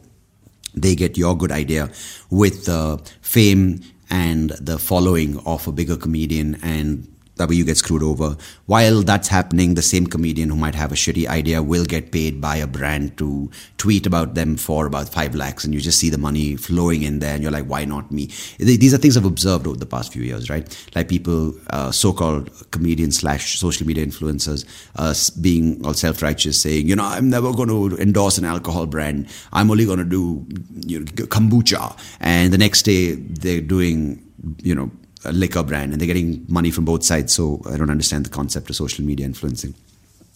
they 0.74 0.96
get 0.96 1.18
your 1.18 1.36
good 1.38 1.52
idea 1.52 1.90
with 2.30 2.66
the 2.66 3.02
fame 3.22 3.82
and 4.10 4.52
the 4.52 4.78
following 4.78 5.40
of 5.46 5.68
a 5.68 5.72
bigger 5.72 5.96
comedian 5.96 6.56
and 6.62 7.08
that 7.42 7.50
way 7.50 7.56
you 7.56 7.66
get 7.66 7.78
screwed 7.78 8.04
over. 8.04 8.38
While 8.68 9.02
that's 9.02 9.28
happening, 9.28 9.74
the 9.74 9.82
same 9.82 10.06
comedian 10.06 10.50
who 10.50 10.56
might 10.56 10.76
have 10.76 10.92
a 10.92 10.96
shitty 10.96 11.28
idea 11.28 11.62
will 11.64 11.86
get 11.86 12.12
paid 12.12 12.40
by 12.40 12.58
a 12.58 12.68
brand 12.68 13.18
to 13.18 13.50
tweet 13.78 14.06
about 14.06 14.36
them 14.36 14.56
for 14.58 14.86
about 14.86 15.10
five 15.10 15.34
lakhs, 15.34 15.66
and 15.66 15.74
you 15.74 15.82
just 15.82 16.00
see 16.00 16.10
the 16.10 16.18
money 16.20 16.56
flowing 16.56 17.02
in 17.02 17.20
there, 17.20 17.34
and 17.34 17.42
you're 17.42 17.52
like, 17.52 17.66
why 17.66 17.84
not 17.84 18.12
me? 18.12 18.28
These 18.60 18.94
are 18.94 18.98
things 18.98 19.18
I've 19.18 19.26
observed 19.26 19.66
over 19.66 19.78
the 19.78 19.88
past 19.88 20.14
few 20.14 20.22
years, 20.22 20.50
right? 20.50 20.66
Like 20.96 21.10
people, 21.10 21.56
uh, 21.72 21.92
so-called 21.92 22.52
comedians 22.72 23.18
slash 23.20 23.58
social 23.58 23.88
media 23.88 24.06
influencers, 24.06 24.66
uh, 24.96 25.14
being 25.42 25.84
all 25.86 25.94
self-righteous, 25.96 26.62
saying, 26.62 26.88
you 26.88 26.96
know, 26.96 27.06
I'm 27.06 27.30
never 27.30 27.52
going 27.54 27.70
to 27.70 27.98
endorse 27.98 28.38
an 28.38 28.46
alcohol 28.46 28.86
brand. 28.86 29.28
I'm 29.52 29.72
only 29.72 29.86
going 29.86 30.00
to 30.00 30.06
do 30.06 30.46
you 30.86 31.00
know, 31.00 31.06
kombucha, 31.06 31.98
and 32.20 32.54
the 32.54 32.58
next 32.58 32.84
day 32.84 33.16
they're 33.16 33.62
doing, 33.62 34.24
you 34.62 34.76
know 34.76 34.92
a 35.26 35.32
liquor 35.32 35.64
brand 35.64 35.92
and 35.92 36.02
they're 36.02 36.08
getting 36.08 36.46
money 36.48 36.72
from 36.72 36.86
both 36.86 37.04
sides. 37.04 37.34
So 37.34 37.62
I 37.70 37.78
don't 37.78 37.90
understand 37.90 38.26
the 38.26 38.30
concept 38.30 38.70
of 38.70 38.76
social 38.76 39.06
media 39.06 39.26
influencing. 39.26 39.74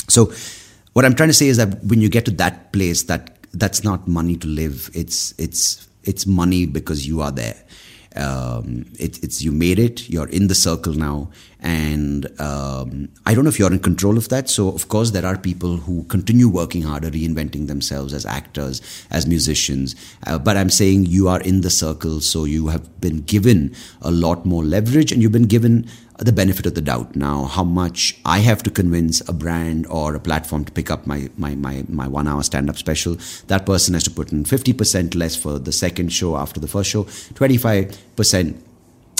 So 0.07 0.31
what 0.93 1.05
I'm 1.05 1.15
trying 1.15 1.29
to 1.29 1.33
say 1.33 1.47
is 1.47 1.57
that 1.57 1.83
when 1.83 2.01
you 2.01 2.09
get 2.09 2.25
to 2.25 2.31
that 2.31 2.71
place, 2.71 3.03
that 3.03 3.37
that's 3.53 3.83
not 3.83 4.07
money 4.07 4.35
to 4.37 4.47
live. 4.47 4.89
It's 4.93 5.33
it's 5.37 5.87
it's 6.03 6.25
money 6.25 6.65
because 6.65 7.07
you 7.07 7.21
are 7.21 7.31
there. 7.31 7.55
Um, 8.15 8.85
it, 8.97 9.23
it's 9.23 9.41
you 9.41 9.51
made 9.51 9.79
it. 9.79 10.09
You're 10.09 10.29
in 10.29 10.47
the 10.47 10.55
circle 10.55 10.93
now, 10.93 11.29
and 11.59 12.27
um, 12.39 13.09
I 13.25 13.33
don't 13.33 13.43
know 13.43 13.49
if 13.49 13.59
you're 13.59 13.71
in 13.71 13.79
control 13.79 14.17
of 14.17 14.29
that. 14.29 14.49
So 14.49 14.69
of 14.69 14.87
course 14.87 15.11
there 15.11 15.25
are 15.25 15.37
people 15.37 15.77
who 15.77 16.03
continue 16.05 16.47
working 16.47 16.83
harder, 16.83 17.09
reinventing 17.09 17.67
themselves 17.67 18.13
as 18.13 18.25
actors, 18.25 18.81
as 19.11 19.27
musicians. 19.27 19.95
Uh, 20.25 20.37
but 20.37 20.57
I'm 20.57 20.69
saying 20.69 21.07
you 21.07 21.27
are 21.27 21.41
in 21.41 21.61
the 21.61 21.69
circle, 21.69 22.21
so 22.21 22.45
you 22.45 22.67
have 22.67 23.01
been 23.01 23.21
given 23.21 23.75
a 24.01 24.11
lot 24.11 24.45
more 24.45 24.63
leverage, 24.63 25.11
and 25.11 25.21
you've 25.21 25.31
been 25.31 25.47
given 25.47 25.89
the 26.17 26.31
benefit 26.31 26.65
of 26.65 26.75
the 26.75 26.81
doubt. 26.81 27.15
Now, 27.15 27.45
how 27.45 27.63
much 27.63 28.17
I 28.23 28.39
have 28.39 28.63
to 28.63 28.69
convince 28.69 29.21
a 29.27 29.33
brand 29.33 29.85
or 29.87 30.15
a 30.15 30.19
platform 30.19 30.63
to 30.65 30.71
pick 30.71 30.89
up 30.89 31.05
my 31.05 31.29
my 31.37 31.55
my, 31.55 31.83
my 31.89 32.07
one 32.07 32.27
hour 32.27 32.43
stand 32.43 32.69
up 32.69 32.77
special, 32.77 33.17
that 33.47 33.65
person 33.65 33.93
has 33.93 34.03
to 34.03 34.11
put 34.11 34.31
in 34.31 34.45
fifty 34.45 34.73
percent 34.73 35.15
less 35.15 35.35
for 35.35 35.59
the 35.59 35.71
second 35.71 36.09
show 36.13 36.37
after 36.37 36.59
the 36.59 36.67
first 36.67 36.89
show, 36.89 37.05
twenty 37.33 37.57
five 37.57 37.97
percent. 38.15 38.63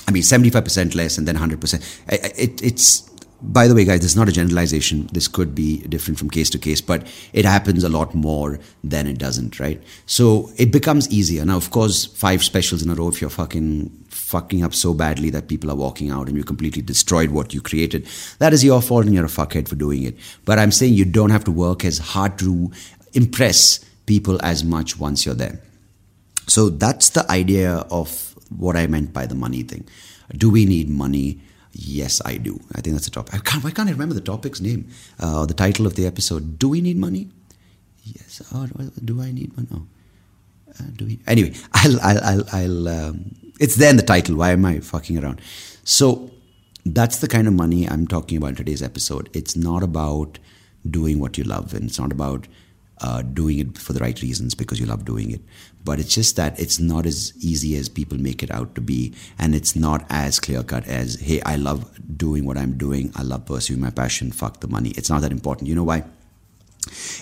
I 0.07 0.11
mean, 0.11 0.23
seventy 0.23 0.49
five 0.49 0.63
percent 0.63 0.95
less, 0.95 1.17
and 1.17 1.27
then 1.27 1.35
hundred 1.35 1.59
percent. 1.59 1.83
It, 2.07 2.61
it's 2.61 3.09
by 3.41 3.67
the 3.67 3.75
way, 3.75 3.85
guys, 3.85 3.99
this 3.99 4.11
is 4.11 4.17
not 4.17 4.29
a 4.29 4.31
generalization. 4.31 5.07
This 5.11 5.27
could 5.27 5.53
be 5.53 5.79
different 5.87 6.17
from 6.17 6.29
case 6.29 6.49
to 6.51 6.57
case, 6.57 6.81
but 6.81 7.05
it 7.33 7.45
happens 7.45 7.83
a 7.83 7.89
lot 7.89 8.15
more 8.15 8.59
than 8.83 9.07
it 9.07 9.17
doesn't, 9.17 9.59
right? 9.59 9.81
So 10.05 10.51
it 10.57 10.71
becomes 10.71 11.09
easier. 11.09 11.45
Now, 11.45 11.57
of 11.57 11.69
course, 11.69 12.05
five 12.05 12.43
specials 12.43 12.81
in 12.81 12.89
a 12.89 12.95
row, 12.95 13.09
if 13.09 13.21
you're 13.21 13.29
fucking 13.29 13.89
fucking 14.09 14.63
up 14.63 14.73
so 14.73 14.93
badly 14.93 15.29
that 15.29 15.47
people 15.47 15.69
are 15.69 15.75
walking 15.75 16.09
out 16.09 16.27
and 16.27 16.35
you 16.35 16.43
completely 16.43 16.81
destroyed 16.81 17.29
what 17.29 17.53
you 17.53 17.61
created, 17.61 18.07
that 18.39 18.53
is 18.53 18.63
your 18.63 18.81
fault 18.81 19.05
and 19.05 19.13
you're 19.13 19.25
a 19.25 19.27
fuckhead 19.27 19.67
for 19.67 19.75
doing 19.75 20.03
it. 20.03 20.17
But 20.45 20.57
I'm 20.57 20.71
saying 20.71 20.93
you 20.93 21.05
don't 21.05 21.29
have 21.29 21.43
to 21.43 21.51
work 21.51 21.85
as 21.85 21.99
hard 21.99 22.39
to 22.39 22.71
impress 23.13 23.83
people 24.05 24.39
as 24.43 24.63
much 24.63 24.97
once 24.97 25.25
you're 25.25 25.35
there. 25.35 25.61
So 26.47 26.69
that's 26.69 27.09
the 27.09 27.29
idea 27.29 27.85
of 27.91 28.33
what 28.49 28.75
I 28.75 28.87
meant 28.87 29.13
by 29.13 29.25
the 29.25 29.35
money 29.35 29.63
thing. 29.63 29.87
Do 30.35 30.49
we 30.49 30.65
need 30.65 30.89
money? 30.89 31.41
Yes, 31.77 32.21
I 32.23 32.37
do. 32.37 32.61
I 32.73 32.79
think 32.79 32.95
that's 32.95 33.05
the 33.05 33.11
topic. 33.11 33.35
I 33.35 33.39
can't, 33.39 33.61
why 33.61 33.71
can't 33.71 33.89
I 33.89 33.91
remember 33.91 34.15
the 34.15 34.21
topic's 34.21 34.61
name? 34.61 34.87
Uh, 35.19 35.45
the 35.45 35.53
title 35.53 35.85
of 35.85 35.95
the 35.95 36.05
episode. 36.07 36.57
Do 36.57 36.69
we 36.69 36.79
need 36.79 36.97
money? 36.97 37.27
Yes. 38.03 38.41
Do 39.03 39.21
I 39.21 39.31
need 39.31 39.55
money? 39.57 39.67
Oh. 39.73 39.85
Uh, 40.79 40.83
do 40.95 41.05
we? 41.05 41.19
Anyway, 41.27 41.53
I'll, 41.73 41.99
I'll, 42.01 42.23
I'll, 42.23 42.43
I'll 42.53 42.87
um, 42.87 43.35
it's 43.59 43.75
there 43.75 43.89
in 43.89 43.97
the 43.97 44.03
title. 44.03 44.37
Why 44.37 44.51
am 44.51 44.63
I 44.65 44.79
fucking 44.79 45.21
around? 45.21 45.41
So 45.83 46.31
that's 46.85 47.19
the 47.19 47.27
kind 47.27 47.47
of 47.47 47.53
money 47.53 47.89
I'm 47.89 48.07
talking 48.07 48.37
about 48.37 48.51
in 48.51 48.55
today's 48.55 48.81
episode. 48.81 49.29
It's 49.33 49.57
not 49.57 49.83
about 49.83 50.39
doing 50.89 51.19
what 51.19 51.37
you 51.37 51.43
love, 51.43 51.73
and 51.73 51.85
it's 51.89 51.99
not 51.99 52.13
about 52.13 52.47
uh, 53.01 53.21
doing 53.21 53.59
it 53.59 53.77
for 53.77 53.93
the 53.93 53.99
right 53.99 54.21
reasons 54.21 54.55
because 54.55 54.79
you 54.79 54.85
love 54.85 55.05
doing 55.05 55.31
it. 55.31 55.41
But 55.83 55.99
it's 55.99 56.13
just 56.13 56.35
that 56.37 56.59
it's 56.59 56.79
not 56.79 57.05
as 57.05 57.33
easy 57.39 57.75
as 57.75 57.89
people 57.89 58.17
make 58.17 58.41
it 58.41 58.51
out 58.51 58.73
to 58.75 58.81
be, 58.81 59.13
and 59.37 59.53
it's 59.53 59.75
not 59.75 60.05
as 60.09 60.39
clear 60.39 60.63
cut 60.63 60.87
as, 60.87 61.19
hey, 61.19 61.41
I 61.41 61.57
love 61.57 62.17
doing 62.17 62.45
what 62.45 62.57
I'm 62.57 62.77
doing, 62.77 63.11
I 63.15 63.21
love 63.21 63.45
pursuing 63.45 63.81
my 63.81 63.91
passion, 63.91 64.31
fuck 64.31 64.61
the 64.61 64.67
money. 64.67 64.91
It's 64.91 65.09
not 65.09 65.21
that 65.21 65.31
important. 65.31 65.67
You 65.67 65.75
know 65.75 65.83
why? 65.83 66.03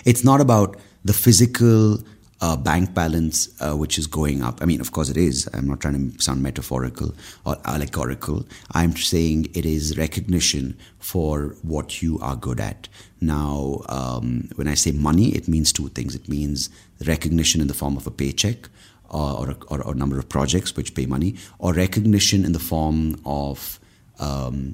It's 0.06 0.24
not 0.24 0.40
about 0.42 0.78
the 1.04 1.14
physical 1.14 2.00
uh, 2.44 2.58
bank 2.58 2.94
balance, 2.94 3.38
uh, 3.62 3.74
which 3.74 3.98
is 3.98 4.06
going 4.06 4.44
up. 4.44 4.62
I 4.62 4.66
mean, 4.66 4.82
of 4.82 4.92
course, 4.92 5.08
it 5.08 5.16
is. 5.16 5.50
I'm 5.54 5.66
not 5.66 5.80
trying 5.80 6.12
to 6.12 6.22
sound 6.22 6.44
metaphorical 6.44 7.16
or 7.46 7.56
allegorical. 7.64 8.46
I'm 8.74 8.98
saying 8.98 9.48
it 9.54 9.66
is 9.66 9.98
recognition 9.98 10.78
for 11.00 11.56
what 11.62 12.02
you 12.02 12.20
are 12.20 12.36
good 12.36 12.60
at. 12.60 12.90
Now, 13.22 13.80
um, 13.88 14.50
when 14.56 14.68
I 14.68 14.74
say 14.74 14.92
money, 14.92 15.30
it 15.30 15.48
means 15.48 15.72
two 15.72 15.88
things. 15.88 16.16
It 16.16 16.28
means 16.28 16.70
recognition 17.08 17.62
in 17.62 17.68
the 17.68 17.74
form 17.74 17.96
of 17.96 18.06
a 18.08 18.12
paycheck. 18.12 18.68
Uh, 19.10 19.36
or, 19.36 19.56
or, 19.68 19.80
or, 19.84 19.92
a 19.92 19.96
number 19.96 20.18
of 20.18 20.28
projects 20.28 20.76
which 20.76 20.96
pay 20.96 21.06
money, 21.06 21.36
or 21.60 21.72
recognition 21.72 22.44
in 22.44 22.52
the 22.52 22.58
form 22.58 23.16
of 23.28 23.80
um, 24.20 24.74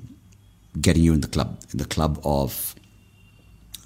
getting 0.79 1.03
you 1.03 1.13
in 1.13 1.19
the 1.19 1.27
club, 1.27 1.59
in 1.73 1.77
the 1.77 1.83
club 1.83 2.21
of 2.23 2.73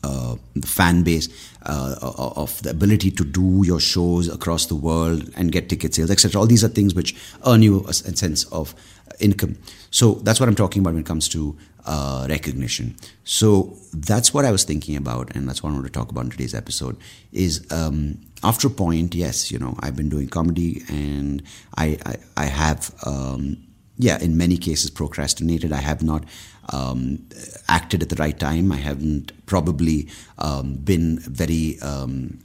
uh, 0.04 0.36
the 0.56 0.68
fan 0.68 1.04
base, 1.04 1.30
uh, 1.66 1.96
of 2.02 2.62
the 2.64 2.70
ability 2.70 3.10
to 3.12 3.24
do 3.24 3.64
your 3.66 3.80
shows 3.80 4.28
across 4.28 4.66
the 4.66 4.76
world 4.76 5.30
and 5.36 5.52
get 5.52 5.70
ticket 5.70 5.96
sales, 5.96 6.12
etc. 6.12 6.40
All 6.40 6.48
these 6.48 6.64
are 6.64 6.68
things 6.68 6.94
which 6.94 7.16
earn 7.46 7.62
you 7.62 7.86
a, 7.88 7.94
sense 7.94 8.44
of 8.46 8.76
income. 9.20 9.58
So 9.92 10.16
that's 10.16 10.40
what 10.40 10.50
I'm 10.50 10.56
talking 10.56 10.82
about 10.82 10.94
when 10.94 11.04
it 11.04 11.06
comes 11.06 11.30
to 11.30 11.56
uh, 11.86 12.28
recognition. 12.30 12.96
So 13.24 13.78
that's 13.94 14.34
what 14.34 14.46
I 14.46 14.52
was 14.52 14.64
thinking 14.64 14.96
about, 14.96 15.36
and 15.36 15.48
that's 15.48 15.64
what 15.64 15.70
I 15.70 15.74
want 15.74 15.86
to 15.86 15.92
talk 15.92 16.12
about 16.12 16.26
in 16.26 16.32
today's 16.32 16.54
episode. 16.54 16.98
Is 17.32 17.66
um, 17.72 18.20
after 18.44 18.68
a 18.68 18.72
point, 18.72 19.16
yes, 19.16 19.52
you 19.52 19.60
know, 19.60 19.76
I've 19.80 19.96
been 19.96 20.10
doing 20.10 20.28
comedy, 20.28 20.84
and 20.90 21.42
I 21.78 21.98
I, 22.06 22.16
I 22.38 22.46
have. 22.46 22.94
Um, 23.06 23.58
yeah, 23.98 24.20
in 24.20 24.38
many 24.38 24.58
cases 24.58 24.90
procrastinated. 24.90 25.72
I 25.72 25.78
have 25.78 26.02
not 26.02 26.24
um, 26.70 27.28
acted 27.68 28.02
at 28.02 28.10
the 28.10 28.16
right 28.16 28.38
time. 28.38 28.72
I 28.72 28.78
haven't 28.78 29.32
probably 29.46 30.10
um, 30.38 30.76
been 30.76 31.20
very, 31.20 31.80
um, 31.82 32.40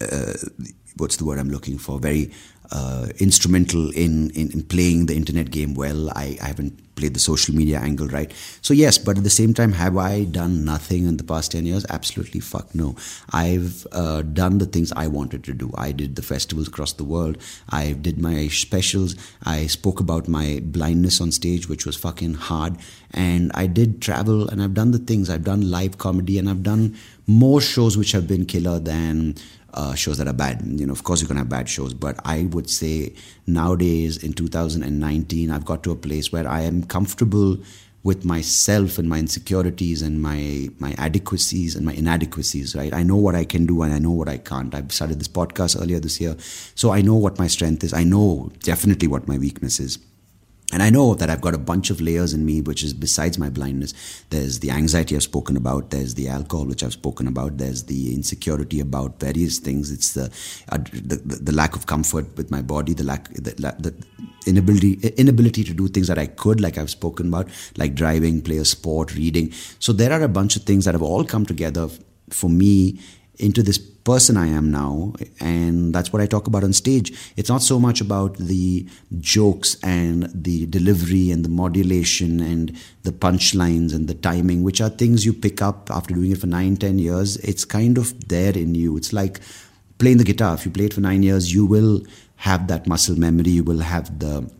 uh, 0.00 0.34
what's 0.96 1.16
the 1.16 1.24
word 1.24 1.38
I'm 1.38 1.50
looking 1.50 1.78
for? 1.78 1.98
Very 1.98 2.32
uh, 2.72 3.08
instrumental 3.18 3.90
in, 3.90 4.30
in, 4.30 4.50
in, 4.50 4.62
playing 4.62 5.06
the 5.06 5.14
internet 5.14 5.50
game 5.50 5.74
well. 5.74 6.08
I, 6.10 6.38
I, 6.40 6.46
haven't 6.46 6.94
played 6.94 7.12
the 7.12 7.20
social 7.20 7.54
media 7.54 7.78
angle 7.78 8.08
right. 8.08 8.32
So, 8.62 8.72
yes, 8.72 8.96
but 8.96 9.18
at 9.18 9.24
the 9.24 9.30
same 9.30 9.52
time, 9.52 9.72
have 9.72 9.98
I 9.98 10.24
done 10.24 10.64
nothing 10.64 11.06
in 11.06 11.18
the 11.18 11.24
past 11.24 11.52
10 11.52 11.66
years? 11.66 11.84
Absolutely 11.90 12.40
fuck 12.40 12.74
no. 12.74 12.96
I've 13.30 13.86
uh, 13.92 14.22
done 14.22 14.56
the 14.56 14.64
things 14.64 14.90
I 14.92 15.06
wanted 15.06 15.44
to 15.44 15.52
do. 15.52 15.70
I 15.76 15.92
did 15.92 16.16
the 16.16 16.22
festivals 16.22 16.68
across 16.68 16.94
the 16.94 17.04
world. 17.04 17.36
I 17.68 17.92
did 17.92 18.18
my 18.18 18.48
specials. 18.48 19.16
I 19.44 19.66
spoke 19.66 20.00
about 20.00 20.26
my 20.26 20.60
blindness 20.64 21.20
on 21.20 21.30
stage, 21.30 21.68
which 21.68 21.84
was 21.84 21.96
fucking 21.96 22.34
hard. 22.34 22.78
And 23.10 23.52
I 23.54 23.66
did 23.66 24.00
travel 24.00 24.48
and 24.48 24.62
I've 24.62 24.72
done 24.72 24.92
the 24.92 24.98
things. 24.98 25.28
I've 25.28 25.44
done 25.44 25.70
live 25.70 25.98
comedy 25.98 26.38
and 26.38 26.48
I've 26.48 26.62
done 26.62 26.96
more 27.26 27.60
shows 27.60 27.96
which 27.96 28.12
have 28.12 28.26
been 28.26 28.46
killer 28.46 28.78
than 28.78 29.36
uh, 29.74 29.94
shows 29.94 30.18
that 30.18 30.28
are 30.28 30.32
bad. 30.32 30.62
You 30.64 30.86
know, 30.86 30.92
of 30.92 31.04
course, 31.04 31.20
you're 31.20 31.28
gonna 31.28 31.40
have 31.40 31.48
bad 31.48 31.68
shows, 31.68 31.94
but 31.94 32.18
I 32.24 32.44
would 32.50 32.68
say 32.68 33.14
nowadays 33.46 34.22
in 34.22 34.32
2019, 34.32 35.50
I've 35.50 35.64
got 35.64 35.82
to 35.84 35.92
a 35.92 35.96
place 35.96 36.32
where 36.32 36.48
I 36.48 36.62
am 36.62 36.84
comfortable 36.84 37.58
with 38.04 38.24
myself 38.24 38.98
and 38.98 39.08
my 39.08 39.18
insecurities 39.18 40.02
and 40.02 40.20
my 40.20 40.68
my 40.80 40.92
adequacies 40.98 41.76
and 41.76 41.86
my 41.86 41.92
inadequacies 41.92 42.74
right? 42.74 42.92
I 42.92 43.04
know 43.04 43.16
what 43.16 43.36
i 43.36 43.44
can 43.44 43.64
do 43.64 43.82
and 43.82 43.94
i 43.94 43.98
know 43.98 44.10
what 44.10 44.28
i 44.28 44.38
can't. 44.38 44.74
I've 44.74 44.92
started 44.92 45.20
this 45.20 45.28
podcast 45.28 45.80
earlier 45.80 46.00
this 46.00 46.20
year 46.20 46.36
so 46.74 46.90
i 46.90 47.00
know 47.00 47.14
what 47.14 47.38
my 47.38 47.46
strength 47.46 47.84
is. 47.84 47.94
I 47.94 48.02
know 48.02 48.50
definitely 48.64 49.06
what 49.06 49.28
my 49.28 49.38
weakness 49.38 49.78
is 49.78 49.98
and 50.72 50.82
I 50.82 50.88
know 50.88 51.14
that 51.14 51.28
I've 51.28 51.42
got 51.42 51.54
a 51.54 51.58
bunch 51.58 51.90
of 51.90 52.00
layers 52.00 52.32
in 52.32 52.46
me, 52.46 52.62
which 52.62 52.82
is 52.82 52.94
besides 52.94 53.38
my 53.38 53.50
blindness. 53.50 53.92
There's 54.30 54.60
the 54.60 54.70
anxiety 54.70 55.14
I've 55.14 55.22
spoken 55.22 55.56
about. 55.56 55.90
There's 55.90 56.14
the 56.14 56.28
alcohol, 56.28 56.64
which 56.64 56.82
I've 56.82 56.94
spoken 56.94 57.26
about. 57.26 57.58
There's 57.58 57.84
the 57.84 58.14
insecurity 58.14 58.80
about 58.80 59.20
various 59.20 59.58
things. 59.58 59.90
It's 59.90 60.14
the 60.14 60.32
uh, 60.70 60.78
the, 60.92 61.16
the, 61.16 61.52
lack 61.52 61.76
of 61.76 61.86
comfort 61.86 62.34
with 62.38 62.50
my 62.50 62.62
body, 62.62 62.94
the 62.94 63.04
lack, 63.04 63.28
the, 63.34 63.52
the 63.78 63.94
inability 64.46 64.94
inability 65.18 65.62
to 65.64 65.74
do 65.74 65.88
things 65.88 66.08
that 66.08 66.18
I 66.18 66.26
could, 66.26 66.60
like 66.60 66.78
I've 66.78 66.90
spoken 66.90 67.28
about, 67.28 67.48
like 67.76 67.94
driving, 67.94 68.40
play 68.40 68.56
a 68.56 68.64
sport, 68.64 69.14
reading. 69.14 69.52
So 69.78 69.92
there 69.92 70.10
are 70.12 70.22
a 70.22 70.28
bunch 70.28 70.56
of 70.56 70.62
things 70.62 70.86
that 70.86 70.94
have 70.94 71.02
all 71.02 71.24
come 71.24 71.44
together 71.44 71.90
for 72.30 72.48
me 72.48 72.98
into 73.38 73.62
this 73.62 73.91
person 74.04 74.36
I 74.36 74.48
am 74.48 74.70
now. 74.70 75.14
And 75.40 75.94
that's 75.94 76.12
what 76.12 76.22
I 76.22 76.26
talk 76.26 76.46
about 76.46 76.64
on 76.64 76.72
stage. 76.72 77.12
It's 77.36 77.48
not 77.48 77.62
so 77.62 77.78
much 77.78 78.00
about 78.00 78.36
the 78.36 78.86
jokes 79.20 79.76
and 79.82 80.30
the 80.34 80.66
delivery 80.66 81.30
and 81.30 81.44
the 81.44 81.48
modulation 81.48 82.40
and 82.40 82.76
the 83.02 83.12
punchlines 83.12 83.94
and 83.94 84.08
the 84.08 84.14
timing, 84.14 84.62
which 84.62 84.80
are 84.80 84.88
things 84.88 85.24
you 85.24 85.32
pick 85.32 85.62
up 85.62 85.90
after 85.90 86.14
doing 86.14 86.32
it 86.32 86.38
for 86.38 86.46
nine, 86.46 86.76
ten 86.76 86.98
years. 86.98 87.36
It's 87.38 87.64
kind 87.64 87.98
of 87.98 88.28
there 88.28 88.56
in 88.56 88.74
you. 88.74 88.96
It's 88.96 89.12
like 89.12 89.40
playing 89.98 90.18
the 90.18 90.24
guitar. 90.24 90.54
If 90.54 90.64
you 90.64 90.70
play 90.72 90.86
it 90.86 90.94
for 90.94 91.00
nine 91.00 91.22
years, 91.22 91.54
you 91.54 91.64
will 91.66 92.02
have 92.36 92.68
that 92.68 92.86
muscle 92.86 93.16
memory. 93.16 93.50
You 93.50 93.64
will 93.64 93.80
have 93.80 94.18
the 94.18 94.50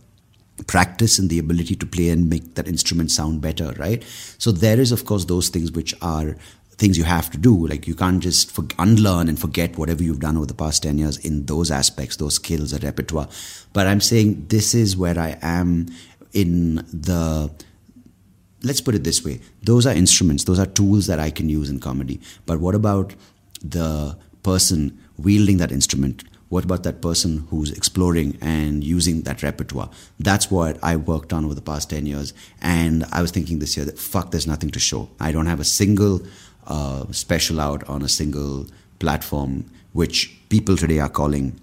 practice 0.67 1.19
and 1.19 1.29
the 1.29 1.39
ability 1.39 1.75
to 1.75 1.87
play 1.87 2.09
and 2.09 2.29
make 2.31 2.55
that 2.55 2.69
instrument 2.69 3.11
sound 3.11 3.41
better 3.41 3.73
right 3.79 4.05
so 4.39 4.53
there 4.53 4.79
is 4.79 4.93
of 4.93 5.05
course 5.05 5.25
those 5.25 5.49
things 5.49 5.73
which 5.73 5.95
are 6.03 6.37
things 6.83 6.99
you 6.99 7.05
have 7.05 7.31
to 7.31 7.39
do. 7.39 7.67
Like 7.69 7.87
you 7.87 7.95
can't 7.95 8.21
just 8.21 8.51
for, 8.51 8.65
unlearn 8.77 9.29
and 9.29 9.39
forget 9.39 9.79
whatever 9.79 10.03
you've 10.03 10.19
done 10.19 10.37
over 10.37 10.47
the 10.47 10.61
past 10.63 10.83
10 10.83 10.99
years 10.99 11.17
in 11.19 11.47
those 11.47 11.71
aspects, 11.71 12.17
those 12.17 12.35
skills, 12.35 12.73
a 12.73 12.81
repertoire. 12.81 13.29
But 13.73 13.87
I'm 13.87 14.01
saying 14.01 14.47
this 14.49 14.75
is 14.75 14.97
where 14.97 15.17
I 15.17 15.39
am 15.41 15.87
in 16.33 16.77
the 16.93 17.53
let's 18.65 18.81
put 18.81 18.97
it 18.97 19.05
this 19.05 19.25
way. 19.25 19.41
Those 19.63 19.87
are 19.87 19.95
instruments. 19.95 20.45
Those 20.45 20.59
are 20.59 20.67
tools 20.67 21.07
that 21.07 21.21
i 21.21 21.31
can 21.31 21.49
use 21.49 21.71
in 21.71 21.79
comedy. 21.79 22.21
But 22.47 22.59
what 22.59 22.75
about 22.75 23.15
the 23.63 24.19
person 24.43 24.99
wielding 25.17 25.59
that 25.59 25.71
instrument? 25.71 26.25
What 26.49 26.65
about 26.65 26.83
that 26.83 27.01
person 27.01 27.47
who's 27.49 27.71
exploring 27.71 28.37
and 28.41 28.85
using 28.85 29.23
that 29.23 29.43
repertoire? 29.43 29.89
That's 30.19 30.51
what 30.51 30.79
i 30.83 30.97
worked 30.97 31.33
on 31.33 31.45
over 31.45 31.55
the 31.55 31.63
past 31.63 31.91
10 31.91 32.07
years. 32.07 32.35
And 32.61 33.05
i 33.13 33.23
was 33.23 33.31
thinking 33.31 33.59
this 33.59 33.77
year 33.77 33.87
that 33.87 33.99
fuck 33.99 34.33
there's 34.33 34.47
nothing 34.47 34.71
to 34.71 34.79
show. 34.79 35.09
I 35.19 35.33
don't 35.33 35.47
have 35.47 35.61
a 35.61 35.65
single 35.65 36.21
uh, 36.67 37.05
special 37.11 37.61
out 37.61 37.89
on 37.89 38.03
a 38.03 38.09
single 38.09 38.67
platform, 38.99 39.65
which 39.93 40.35
people 40.49 40.77
today 40.77 41.01
are 41.01 41.09
calling, 41.09 41.61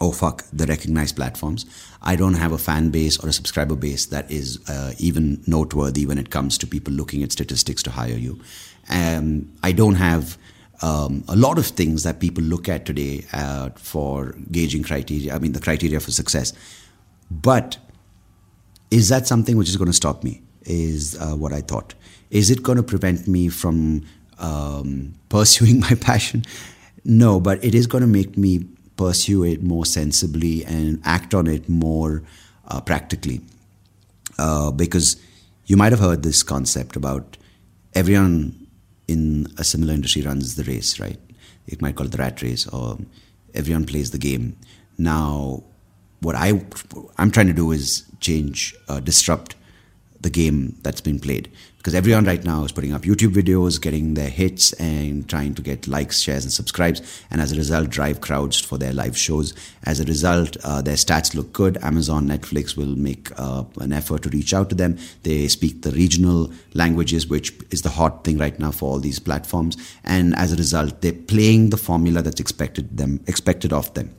oh 0.00 0.12
fuck, 0.12 0.44
the 0.52 0.66
recognized 0.66 1.16
platforms. 1.16 1.64
I 2.02 2.16
don't 2.16 2.34
have 2.34 2.52
a 2.52 2.58
fan 2.58 2.90
base 2.90 3.18
or 3.18 3.28
a 3.28 3.32
subscriber 3.32 3.76
base 3.76 4.06
that 4.06 4.30
is 4.30 4.58
uh, 4.68 4.92
even 4.98 5.42
noteworthy 5.46 6.06
when 6.06 6.18
it 6.18 6.30
comes 6.30 6.58
to 6.58 6.66
people 6.66 6.92
looking 6.92 7.22
at 7.22 7.32
statistics 7.32 7.82
to 7.84 7.90
hire 7.90 8.16
you. 8.16 8.40
Um, 8.88 9.52
I 9.62 9.72
don't 9.72 9.96
have 9.96 10.38
um, 10.82 11.24
a 11.28 11.36
lot 11.36 11.58
of 11.58 11.66
things 11.66 12.02
that 12.02 12.20
people 12.20 12.44
look 12.44 12.68
at 12.68 12.84
today 12.84 13.24
uh, 13.32 13.70
for 13.76 14.34
gauging 14.50 14.82
criteria. 14.82 15.34
I 15.34 15.38
mean, 15.38 15.52
the 15.52 15.60
criteria 15.60 16.00
for 16.00 16.10
success. 16.10 16.52
But 17.30 17.78
is 18.90 19.08
that 19.08 19.26
something 19.26 19.56
which 19.56 19.68
is 19.68 19.76
going 19.76 19.88
to 19.88 19.92
stop 19.96 20.22
me? 20.22 20.42
Is 20.66 21.16
uh, 21.20 21.34
what 21.34 21.52
I 21.52 21.60
thought. 21.60 21.94
Is 22.30 22.50
it 22.50 22.62
going 22.62 22.76
to 22.76 22.82
prevent 22.82 23.28
me 23.28 23.48
from 23.48 24.04
um, 24.38 25.14
pursuing 25.28 25.80
my 25.80 25.94
passion? 25.94 26.44
No, 27.04 27.38
but 27.40 27.64
it 27.64 27.74
is 27.74 27.86
going 27.86 28.00
to 28.02 28.08
make 28.08 28.36
me 28.36 28.66
pursue 28.96 29.44
it 29.44 29.62
more 29.62 29.86
sensibly 29.86 30.64
and 30.64 31.00
act 31.04 31.34
on 31.34 31.46
it 31.46 31.68
more 31.68 32.22
uh, 32.68 32.80
practically. 32.80 33.40
Uh, 34.38 34.70
because 34.70 35.16
you 35.66 35.76
might 35.76 35.92
have 35.92 36.00
heard 36.00 36.22
this 36.22 36.42
concept 36.42 36.96
about 36.96 37.36
everyone 37.94 38.66
in 39.08 39.46
a 39.56 39.64
similar 39.64 39.94
industry 39.94 40.22
runs 40.22 40.56
the 40.56 40.64
race, 40.64 40.98
right? 40.98 41.18
It 41.66 41.80
might 41.80 41.96
call 41.96 42.06
it 42.06 42.12
the 42.12 42.18
rat 42.18 42.42
race, 42.42 42.66
or 42.66 42.98
everyone 43.54 43.86
plays 43.86 44.10
the 44.10 44.18
game. 44.18 44.56
Now, 44.98 45.64
what 46.20 46.34
I 46.34 46.60
I'm 47.18 47.30
trying 47.30 47.46
to 47.48 47.52
do 47.52 47.72
is 47.72 48.04
change, 48.20 48.74
uh, 48.88 49.00
disrupt 49.00 49.56
the 50.20 50.30
game 50.30 50.76
that's 50.82 51.00
been 51.00 51.18
played 51.18 51.50
because 51.86 51.94
everyone 51.94 52.24
right 52.24 52.42
now 52.42 52.64
is 52.64 52.72
putting 52.72 52.92
up 52.92 53.02
YouTube 53.02 53.32
videos, 53.32 53.80
getting 53.80 54.14
their 54.14 54.28
hits, 54.28 54.72
and 54.72 55.28
trying 55.28 55.54
to 55.54 55.62
get 55.62 55.86
likes, 55.86 56.20
shares, 56.20 56.42
and 56.42 56.52
subscribes, 56.52 57.22
and 57.30 57.40
as 57.40 57.52
a 57.52 57.56
result, 57.56 57.90
drive 57.90 58.20
crowds 58.20 58.58
for 58.58 58.76
their 58.76 58.92
live 58.92 59.16
shows. 59.16 59.54
As 59.84 60.00
a 60.00 60.04
result, 60.04 60.56
uh, 60.64 60.82
their 60.82 60.96
stats 60.96 61.36
look 61.36 61.52
good. 61.52 61.76
Amazon, 61.84 62.26
Netflix 62.26 62.76
will 62.76 62.96
make 62.96 63.30
uh, 63.38 63.62
an 63.78 63.92
effort 63.92 64.24
to 64.24 64.30
reach 64.30 64.52
out 64.52 64.68
to 64.70 64.74
them. 64.74 64.98
They 65.22 65.46
speak 65.46 65.82
the 65.82 65.92
regional 65.92 66.50
languages, 66.74 67.28
which 67.28 67.52
is 67.70 67.82
the 67.82 67.90
hot 67.90 68.24
thing 68.24 68.36
right 68.36 68.58
now 68.58 68.72
for 68.72 68.90
all 68.90 68.98
these 68.98 69.20
platforms, 69.20 69.76
and 70.02 70.34
as 70.34 70.52
a 70.52 70.56
result, 70.56 71.02
they're 71.02 71.12
playing 71.12 71.70
the 71.70 71.76
formula 71.76 72.20
that's 72.20 72.40
expected 72.40 72.96
them 72.96 73.20
expected 73.28 73.72
of 73.72 73.94
them. 73.94 74.12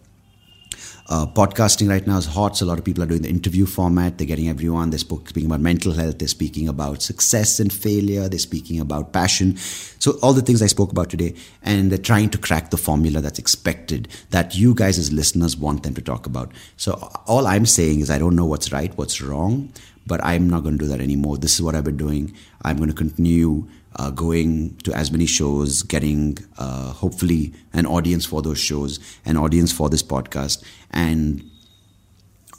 Uh, 1.10 1.26
podcasting 1.26 1.88
right 1.88 2.06
now 2.06 2.17
is 2.17 2.26
hot, 2.26 2.58
so 2.58 2.65
a 2.65 2.67
lot 2.67 2.78
of 2.78 2.84
people 2.84 3.02
are 3.02 3.06
doing 3.06 3.22
the 3.22 3.30
interview 3.30 3.65
format. 3.65 4.17
They're 4.17 4.28
getting 4.28 4.50
everyone. 4.50 4.89
They're 4.89 5.00
speaking 5.00 5.46
about 5.46 5.62
mental 5.62 5.93
health. 5.93 6.20
They're 6.20 6.28
speaking 6.28 6.67
about 6.67 7.02
success 7.02 7.62
and 7.62 7.72
failure. 7.72 8.28
They're 8.28 8.38
speaking 8.38 8.82
about 8.82 9.13
passion. 9.13 9.56
So 9.56 10.20
all 10.22 10.34
the 10.34 10.41
things 10.41 10.62
I 10.62 10.67
spoke 10.67 10.91
about 10.91 11.10
today, 11.10 11.34
and 11.63 11.89
they're 11.89 11.98
trying 11.98 12.30
to 12.32 12.38
crack 12.38 12.72
the 12.72 12.78
formula 12.78 13.22
that's 13.22 13.39
expected 13.39 14.10
that 14.32 14.58
you 14.58 14.74
guys 14.74 15.00
as 15.00 15.13
listeners 15.13 15.56
want 15.56 15.84
them 15.84 15.93
to 15.93 16.02
talk 16.02 16.26
about. 16.26 16.52
So 16.76 16.96
all 17.26 17.48
I'm 17.48 17.65
saying 17.65 18.02
is 18.02 18.12
I 18.12 18.17
don't 18.17 18.36
know 18.36 18.46
what's 18.46 18.74
right, 18.74 18.91
what's 18.98 19.22
wrong, 19.22 19.72
but 20.06 20.22
I'm 20.26 20.50
not 20.50 20.63
going 20.63 20.78
to 20.78 20.84
do 20.84 20.89
that 20.89 21.00
anymore. 21.00 21.38
This 21.38 21.54
is 21.54 21.62
what 21.62 21.74
I've 21.74 21.86
been 21.86 21.96
doing. 21.96 22.36
I'm 22.63 22.76
going 22.76 22.89
to 22.89 22.96
continue 22.96 23.65
uh, 23.95 24.12
going 24.12 24.76
to 24.84 24.93
as 24.93 25.12
many 25.12 25.26
shows, 25.26 25.84
getting 25.84 26.38
uh, 26.58 26.91
hopefully 26.93 27.54
an 27.73 27.86
audience 27.86 28.26
for 28.26 28.41
those 28.41 28.60
shows, 28.60 29.00
an 29.26 29.38
audience 29.38 29.71
for 29.71 29.89
this 29.89 30.04
podcast, 30.04 30.63
and 30.91 31.43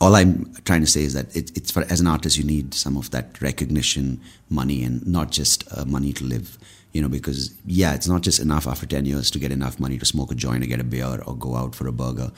all 0.00 0.14
I'm 0.14 0.54
trying 0.64 0.80
to 0.80 0.86
say 0.86 1.02
is 1.02 1.14
that 1.14 1.34
it, 1.34 1.56
it's 1.56 1.70
for 1.70 1.82
as 1.90 2.00
an 2.00 2.06
artist 2.06 2.36
you 2.38 2.44
need 2.44 2.74
some 2.74 2.96
of 2.96 3.10
that 3.10 3.40
recognition, 3.40 4.20
money, 4.48 4.84
and 4.84 5.04
not 5.06 5.30
just 5.30 5.64
uh, 5.76 5.84
money 5.84 6.12
to 6.14 6.24
live. 6.24 6.58
You 6.92 7.02
know, 7.02 7.08
because 7.08 7.54
yeah, 7.66 7.94
it's 7.94 8.08
not 8.08 8.22
just 8.22 8.40
enough 8.40 8.66
after 8.66 8.86
ten 8.86 9.04
years 9.04 9.30
to 9.32 9.38
get 9.38 9.52
enough 9.52 9.78
money 9.78 9.98
to 9.98 10.06
smoke 10.06 10.32
a 10.32 10.34
joint 10.34 10.64
or 10.64 10.66
get 10.66 10.80
a 10.80 10.84
beer 10.84 11.20
or 11.26 11.36
go 11.36 11.54
out 11.54 11.74
for 11.74 11.86
a 11.86 11.92
burger. 11.92 12.30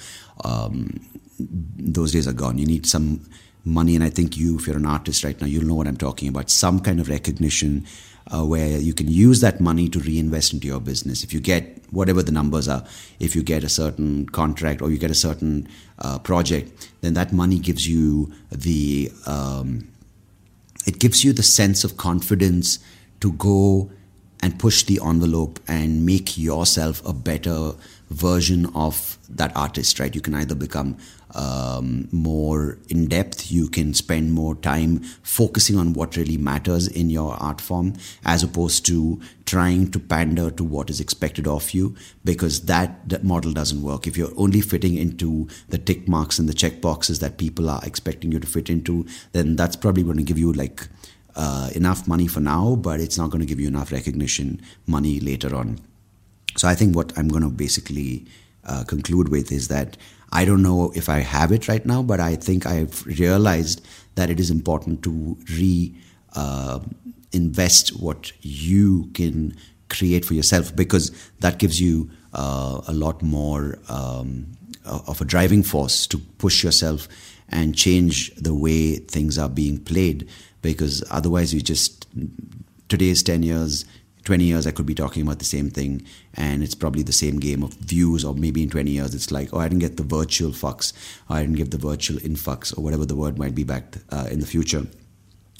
Um, 0.44 1.00
those 1.38 2.12
days 2.12 2.26
are 2.26 2.32
gone. 2.32 2.58
You 2.58 2.66
need 2.66 2.86
some 2.86 3.20
money, 3.64 3.94
and 3.94 4.02
I 4.02 4.10
think 4.10 4.36
you, 4.36 4.58
if 4.58 4.66
you're 4.66 4.76
an 4.76 4.86
artist 4.86 5.22
right 5.22 5.40
now, 5.40 5.46
you'll 5.46 5.64
know 5.64 5.74
what 5.74 5.86
I'm 5.86 5.96
talking 5.96 6.28
about. 6.28 6.50
Some 6.50 6.80
kind 6.80 6.98
of 6.98 7.08
recognition 7.08 7.86
uh, 8.32 8.44
where 8.44 8.78
you 8.78 8.94
can 8.94 9.08
use 9.08 9.40
that 9.40 9.60
money 9.60 9.88
to 9.88 9.98
reinvest 9.98 10.52
into 10.52 10.66
your 10.66 10.80
business. 10.80 11.24
If 11.24 11.32
you 11.32 11.40
get 11.40 11.82
whatever 11.90 12.22
the 12.22 12.32
numbers 12.32 12.68
are, 12.68 12.84
if 13.18 13.34
you 13.34 13.42
get 13.42 13.64
a 13.64 13.68
certain 13.68 14.26
contract 14.26 14.80
or 14.82 14.90
you 14.90 14.98
get 14.98 15.10
a 15.10 15.14
certain 15.14 15.68
uh, 15.98 16.18
project, 16.18 16.90
then 17.00 17.14
that 17.14 17.32
money 17.32 17.58
gives 17.58 17.88
you 17.88 18.32
the 18.50 19.10
um, 19.26 19.88
it 20.86 20.98
gives 20.98 21.24
you 21.24 21.32
the 21.32 21.42
sense 21.42 21.84
of 21.84 21.96
confidence 21.96 22.78
to 23.20 23.32
go 23.32 23.90
and 24.42 24.58
push 24.58 24.84
the 24.84 24.98
envelope 25.04 25.60
and 25.68 26.06
make 26.06 26.38
yourself 26.38 27.04
a 27.06 27.12
better 27.12 27.72
version 28.08 28.66
of 28.74 29.18
that 29.28 29.54
artist, 29.56 30.00
right? 30.00 30.14
You 30.14 30.20
can 30.20 30.34
either 30.34 30.54
become 30.54 30.96
um, 31.34 32.08
more 32.10 32.78
in 32.88 33.06
depth, 33.06 33.50
you 33.50 33.68
can 33.68 33.94
spend 33.94 34.32
more 34.32 34.54
time 34.56 35.00
focusing 35.22 35.76
on 35.76 35.92
what 35.92 36.16
really 36.16 36.36
matters 36.36 36.88
in 36.88 37.10
your 37.10 37.34
art 37.34 37.60
form 37.60 37.94
as 38.24 38.42
opposed 38.42 38.84
to 38.86 39.20
trying 39.46 39.90
to 39.90 39.98
pander 39.98 40.50
to 40.50 40.64
what 40.64 40.90
is 40.90 41.00
expected 41.00 41.46
of 41.46 41.70
you 41.72 41.94
because 42.24 42.62
that, 42.66 43.08
that 43.08 43.24
model 43.24 43.52
doesn't 43.52 43.82
work. 43.82 44.06
If 44.06 44.16
you're 44.16 44.32
only 44.36 44.60
fitting 44.60 44.96
into 44.96 45.48
the 45.68 45.78
tick 45.78 46.08
marks 46.08 46.38
and 46.38 46.48
the 46.48 46.54
check 46.54 46.80
boxes 46.80 47.18
that 47.20 47.38
people 47.38 47.68
are 47.68 47.80
expecting 47.84 48.32
you 48.32 48.40
to 48.40 48.46
fit 48.46 48.70
into, 48.70 49.06
then 49.32 49.56
that's 49.56 49.76
probably 49.76 50.02
going 50.02 50.18
to 50.18 50.22
give 50.22 50.38
you 50.38 50.52
like 50.52 50.88
uh, 51.36 51.70
enough 51.74 52.08
money 52.08 52.26
for 52.26 52.40
now, 52.40 52.76
but 52.76 53.00
it's 53.00 53.18
not 53.18 53.30
going 53.30 53.40
to 53.40 53.46
give 53.46 53.60
you 53.60 53.68
enough 53.68 53.92
recognition 53.92 54.60
money 54.86 55.20
later 55.20 55.54
on. 55.54 55.78
So 56.56 56.68
I 56.68 56.74
think 56.74 56.96
what 56.96 57.16
I'm 57.16 57.28
going 57.28 57.44
to 57.44 57.50
basically 57.50 58.26
uh, 58.64 58.84
conclude 58.84 59.28
with 59.28 59.52
is 59.52 59.68
that 59.68 59.96
I 60.32 60.44
don't 60.44 60.62
know 60.62 60.92
if 60.94 61.08
I 61.08 61.20
have 61.20 61.52
it 61.52 61.68
right 61.68 61.84
now, 61.84 62.02
but 62.02 62.20
I 62.20 62.36
think 62.36 62.66
I've 62.66 63.04
realized 63.06 63.84
that 64.14 64.30
it 64.30 64.38
is 64.38 64.50
important 64.50 65.02
to 65.02 65.36
re 65.50 65.94
uh, 66.34 66.80
invest 67.32 68.00
what 68.00 68.32
you 68.42 69.10
can 69.14 69.56
create 69.88 70.24
for 70.24 70.34
yourself 70.34 70.74
because 70.74 71.10
that 71.40 71.58
gives 71.58 71.80
you 71.80 72.10
uh, 72.32 72.80
a 72.86 72.92
lot 72.92 73.22
more 73.22 73.78
um, 73.88 74.46
of 74.84 75.20
a 75.20 75.24
driving 75.24 75.62
force 75.62 76.06
to 76.06 76.18
push 76.18 76.62
yourself 76.62 77.08
and 77.48 77.76
change 77.76 78.32
the 78.36 78.54
way 78.54 78.96
things 78.96 79.36
are 79.36 79.48
being 79.48 79.78
played 79.78 80.28
because 80.62 81.02
otherwise 81.10 81.52
you 81.52 81.60
just 81.60 82.06
today's 82.88 83.22
10 83.22 83.42
years 83.42 83.84
20 84.24 84.44
years 84.44 84.66
I 84.66 84.70
could 84.70 84.86
be 84.86 84.94
talking 84.94 85.22
about 85.22 85.38
the 85.38 85.44
same 85.44 85.70
thing 85.70 86.06
and 86.34 86.62
it's 86.62 86.74
probably 86.74 87.02
the 87.02 87.12
same 87.12 87.38
game 87.38 87.62
of 87.62 87.74
views 87.74 88.24
or 88.24 88.34
maybe 88.34 88.62
in 88.62 88.70
20 88.70 88.90
years 88.90 89.14
it's 89.14 89.30
like 89.30 89.52
oh 89.52 89.58
I 89.58 89.68
didn't 89.68 89.80
get 89.80 89.96
the 89.96 90.02
virtual 90.02 90.50
fucks 90.50 90.92
or 91.28 91.36
I 91.36 91.40
didn't 91.42 91.56
get 91.56 91.70
the 91.70 91.78
virtual 91.78 92.18
influx 92.24 92.72
or 92.72 92.82
whatever 92.84 93.06
the 93.06 93.16
word 93.16 93.38
might 93.38 93.54
be 93.54 93.64
back 93.64 93.96
uh, 94.10 94.28
in 94.30 94.40
the 94.40 94.46
future 94.46 94.86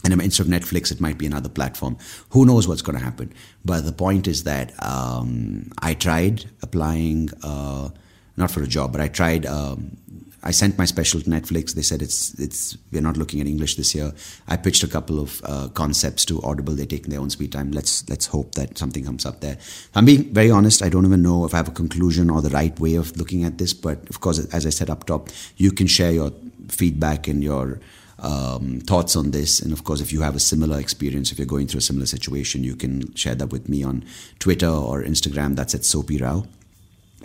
and 0.04 0.20
instead 0.22 0.46
of 0.46 0.52
Netflix, 0.52 0.90
it 0.90 1.00
might 1.00 1.18
be 1.18 1.26
another 1.26 1.48
platform. 1.48 1.98
Who 2.30 2.46
knows 2.46 2.66
what's 2.66 2.82
going 2.82 2.98
to 2.98 3.04
happen? 3.04 3.32
But 3.64 3.84
the 3.84 3.92
point 3.92 4.26
is 4.26 4.44
that 4.44 4.72
um, 4.82 5.70
I 5.82 5.94
tried 5.94 6.50
applying, 6.62 7.28
uh, 7.42 7.90
not 8.36 8.50
for 8.50 8.62
a 8.62 8.66
job, 8.66 8.92
but 8.92 9.00
I 9.00 9.08
tried 9.08 9.44
um, 9.44 9.98
I 10.42 10.52
sent 10.52 10.78
my 10.78 10.86
special 10.86 11.20
to 11.20 11.28
Netflix. 11.28 11.74
They 11.74 11.82
said 11.82 12.00
it's 12.00 12.32
it's 12.34 12.76
we're 12.92 13.02
not 13.02 13.16
looking 13.16 13.40
at 13.40 13.46
English 13.46 13.76
this 13.76 13.94
year. 13.94 14.12
I 14.48 14.56
pitched 14.56 14.82
a 14.82 14.88
couple 14.88 15.20
of 15.20 15.42
uh, 15.44 15.68
concepts 15.68 16.24
to 16.26 16.40
Audible. 16.42 16.74
They're 16.74 16.86
taking 16.86 17.10
their 17.10 17.20
own 17.20 17.30
sweet 17.30 17.52
time. 17.52 17.72
Let's 17.72 18.08
let's 18.08 18.26
hope 18.26 18.54
that 18.54 18.78
something 18.78 19.04
comes 19.04 19.26
up 19.26 19.40
there. 19.40 19.58
I'm 19.94 20.06
being 20.06 20.32
very 20.32 20.50
honest. 20.50 20.82
I 20.82 20.88
don't 20.88 21.04
even 21.04 21.22
know 21.22 21.44
if 21.44 21.52
I 21.52 21.58
have 21.58 21.68
a 21.68 21.72
conclusion 21.72 22.30
or 22.30 22.40
the 22.40 22.50
right 22.50 22.78
way 22.80 22.94
of 22.94 23.16
looking 23.16 23.44
at 23.44 23.58
this. 23.58 23.74
But 23.74 24.08
of 24.08 24.20
course, 24.20 24.38
as 24.52 24.66
I 24.66 24.70
said 24.70 24.88
up 24.88 25.04
top, 25.04 25.28
you 25.56 25.72
can 25.72 25.86
share 25.86 26.12
your 26.12 26.32
feedback 26.68 27.28
and 27.28 27.42
your 27.44 27.80
um, 28.20 28.80
thoughts 28.80 29.16
on 29.16 29.32
this. 29.32 29.60
And 29.60 29.72
of 29.72 29.84
course, 29.84 30.00
if 30.00 30.12
you 30.12 30.22
have 30.22 30.36
a 30.36 30.40
similar 30.40 30.78
experience, 30.78 31.32
if 31.32 31.38
you're 31.38 31.46
going 31.46 31.66
through 31.66 31.78
a 31.78 31.82
similar 31.82 32.06
situation, 32.06 32.64
you 32.64 32.76
can 32.76 33.14
share 33.14 33.34
that 33.34 33.50
with 33.50 33.68
me 33.68 33.82
on 33.82 34.04
Twitter 34.38 34.68
or 34.68 35.02
Instagram. 35.02 35.56
That's 35.56 35.74
at 35.74 35.84
Soapy 35.84 36.18
Rao. 36.18 36.44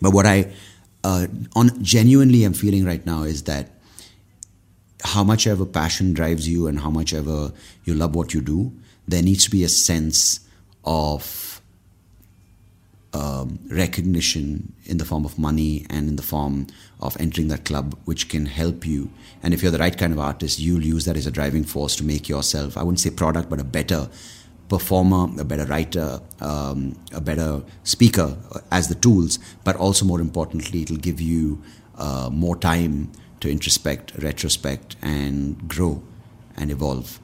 But 0.01 0.11
what 0.11 0.25
I 0.25 0.53
uh, 1.05 1.27
on 1.55 1.83
genuinely 1.83 2.43
I'm 2.43 2.53
feeling 2.53 2.83
right 2.83 3.05
now 3.05 3.21
is 3.23 3.43
that 3.43 3.69
how 5.03 5.23
much 5.23 5.45
ever 5.45 5.65
passion 5.65 6.13
drives 6.13 6.49
you 6.49 6.65
and 6.65 6.79
how 6.79 6.89
much 6.89 7.13
ever 7.13 7.51
you 7.83 7.93
love 7.93 8.15
what 8.15 8.33
you 8.33 8.41
do, 8.41 8.73
there 9.07 9.21
needs 9.21 9.43
to 9.43 9.51
be 9.51 9.63
a 9.63 9.69
sense 9.69 10.39
of 10.83 11.61
um, 13.13 13.59
recognition 13.69 14.73
in 14.85 14.97
the 14.97 15.05
form 15.05 15.25
of 15.25 15.37
money 15.37 15.85
and 15.91 16.09
in 16.09 16.15
the 16.15 16.23
form 16.23 16.65
of 16.99 17.15
entering 17.19 17.49
that 17.49 17.65
club, 17.65 17.95
which 18.05 18.27
can 18.27 18.47
help 18.47 18.83
you. 18.83 19.11
And 19.43 19.53
if 19.53 19.61
you're 19.61 19.71
the 19.71 19.77
right 19.77 19.95
kind 19.95 20.11
of 20.11 20.17
artist, 20.17 20.57
you'll 20.57 20.83
use 20.83 21.05
that 21.05 21.17
as 21.17 21.27
a 21.27 21.31
driving 21.31 21.65
force 21.65 21.95
to 21.97 22.03
make 22.03 22.27
yourself, 22.27 22.77
I 22.77 22.81
wouldn't 22.81 22.99
say 22.99 23.11
product, 23.11 23.47
but 23.47 23.59
a 23.59 23.63
better 23.63 24.09
performer, 24.69 25.27
a 25.39 25.45
better 25.45 25.65
writer, 25.65 26.19
um, 26.41 26.95
a 27.13 27.21
better 27.21 27.61
speaker 27.83 28.37
as 28.71 28.87
the 28.87 28.95
tools, 28.95 29.39
but 29.63 29.75
also 29.75 30.05
more 30.05 30.19
importantly, 30.19 30.81
it'll 30.81 30.97
give 30.97 31.21
you 31.21 31.61
uh, 31.97 32.29
more 32.31 32.55
time 32.55 33.11
to 33.39 33.49
introspect, 33.49 34.15
retrospect, 34.21 34.95
and 35.01 35.67
grow 35.67 36.01
and 36.57 36.71
evolve. 36.71 37.19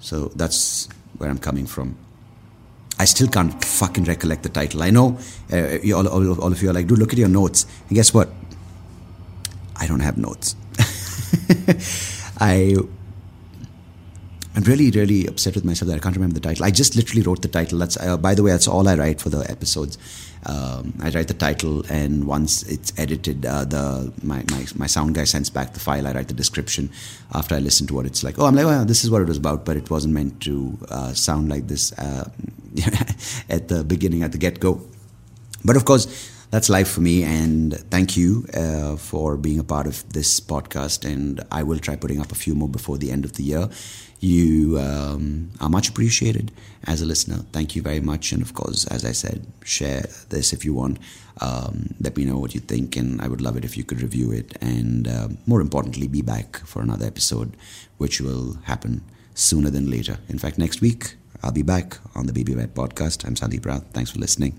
So 0.00 0.28
that's 0.36 0.88
where 1.18 1.30
I'm 1.30 1.38
coming 1.38 1.66
from. 1.66 1.96
I 2.98 3.06
still 3.06 3.26
can't 3.26 3.64
fucking 3.64 4.04
recollect 4.04 4.44
the 4.44 4.48
title. 4.48 4.82
I 4.82 4.90
know 4.90 5.18
uh, 5.52 5.78
all, 5.94 6.06
all, 6.06 6.40
all 6.40 6.52
of 6.52 6.62
you 6.62 6.70
are 6.70 6.72
like, 6.72 6.86
dude, 6.86 6.98
look 6.98 7.12
at 7.12 7.18
your 7.18 7.28
notes. 7.28 7.66
And 7.88 7.96
guess 7.96 8.14
what? 8.14 8.30
I 9.76 9.86
don't 9.88 10.00
have 10.00 10.16
notes. 10.16 10.54
I 12.38 12.76
I'm 14.56 14.62
really, 14.62 14.90
really 14.92 15.26
upset 15.26 15.56
with 15.56 15.64
myself 15.64 15.88
that 15.88 15.96
I 15.96 15.98
can't 15.98 16.14
remember 16.14 16.34
the 16.34 16.40
title. 16.40 16.64
I 16.64 16.70
just 16.70 16.94
literally 16.94 17.22
wrote 17.22 17.42
the 17.42 17.48
title. 17.48 17.78
That's 17.78 17.96
uh, 17.96 18.16
by 18.16 18.36
the 18.36 18.42
way, 18.44 18.52
that's 18.52 18.68
all 18.68 18.86
I 18.88 18.94
write 18.94 19.20
for 19.20 19.28
the 19.28 19.40
episodes. 19.50 19.98
Um, 20.46 20.94
I 21.02 21.10
write 21.10 21.26
the 21.26 21.34
title, 21.34 21.84
and 21.88 22.24
once 22.24 22.62
it's 22.62 22.92
edited, 22.96 23.44
uh, 23.44 23.64
the 23.64 24.12
my, 24.22 24.44
my 24.50 24.66
my 24.76 24.86
sound 24.86 25.16
guy 25.16 25.24
sends 25.24 25.50
back 25.50 25.72
the 25.72 25.80
file. 25.80 26.06
I 26.06 26.12
write 26.12 26.28
the 26.28 26.34
description 26.34 26.90
after 27.32 27.56
I 27.56 27.58
listen 27.58 27.88
to 27.88 27.94
what 27.94 28.06
it's 28.06 28.22
like. 28.22 28.38
Oh, 28.38 28.46
I'm 28.46 28.54
like, 28.54 28.66
well, 28.66 28.84
this 28.84 29.02
is 29.02 29.10
what 29.10 29.22
it 29.22 29.28
was 29.28 29.38
about, 29.38 29.64
but 29.64 29.76
it 29.76 29.90
wasn't 29.90 30.14
meant 30.14 30.40
to 30.42 30.78
uh, 30.88 31.12
sound 31.14 31.48
like 31.48 31.66
this 31.66 31.92
uh, 31.92 32.30
at 33.48 33.66
the 33.66 33.82
beginning, 33.82 34.22
at 34.22 34.30
the 34.30 34.38
get 34.38 34.60
go. 34.60 34.80
But 35.64 35.76
of 35.76 35.84
course, 35.84 36.06
that's 36.50 36.68
life 36.68 36.88
for 36.88 37.00
me. 37.00 37.22
And 37.24 37.74
thank 37.90 38.16
you 38.16 38.46
uh, 38.54 38.96
for 38.96 39.36
being 39.36 39.58
a 39.58 39.64
part 39.64 39.86
of 39.86 40.08
this 40.12 40.40
podcast. 40.40 41.04
And 41.04 41.42
I 41.50 41.62
will 41.62 41.78
try 41.78 41.96
putting 41.96 42.20
up 42.20 42.32
a 42.32 42.34
few 42.34 42.54
more 42.54 42.68
before 42.68 42.98
the 42.98 43.10
end 43.10 43.24
of 43.24 43.34
the 43.34 43.42
year. 43.42 43.68
You 44.20 44.78
um, 44.78 45.50
are 45.60 45.68
much 45.68 45.88
appreciated 45.90 46.50
as 46.84 47.02
a 47.02 47.06
listener. 47.06 47.44
Thank 47.52 47.76
you 47.76 47.82
very 47.82 48.00
much. 48.00 48.32
And 48.32 48.40
of 48.40 48.54
course, 48.54 48.86
as 48.86 49.04
I 49.04 49.12
said, 49.12 49.46
share 49.64 50.06
this 50.30 50.52
if 50.52 50.64
you 50.64 50.72
want. 50.72 50.98
Um, 51.40 51.94
let 52.00 52.16
me 52.16 52.24
know 52.24 52.38
what 52.38 52.54
you 52.54 52.60
think, 52.60 52.96
and 52.96 53.20
I 53.20 53.28
would 53.28 53.40
love 53.40 53.56
it 53.56 53.64
if 53.64 53.76
you 53.76 53.84
could 53.84 54.00
review 54.00 54.30
it. 54.30 54.56
And 54.62 55.08
uh, 55.08 55.28
more 55.46 55.60
importantly, 55.60 56.08
be 56.08 56.22
back 56.22 56.58
for 56.64 56.80
another 56.80 57.06
episode, 57.06 57.56
which 57.98 58.20
will 58.20 58.58
happen 58.64 59.02
sooner 59.34 59.68
than 59.68 59.90
later. 59.90 60.18
In 60.28 60.38
fact, 60.38 60.58
next 60.58 60.80
week, 60.80 61.16
I'll 61.42 61.52
be 61.52 61.62
back 61.62 61.98
on 62.14 62.26
the 62.26 62.32
Baby 62.32 62.54
Bed 62.54 62.74
podcast. 62.74 63.26
I'm 63.26 63.34
Sandeep 63.34 63.66
Rao. 63.66 63.80
Thanks 63.92 64.12
for 64.12 64.20
listening. 64.20 64.58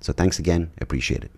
So 0.00 0.12
thanks 0.12 0.38
again. 0.38 0.70
Appreciate 0.80 1.24
it. 1.24 1.32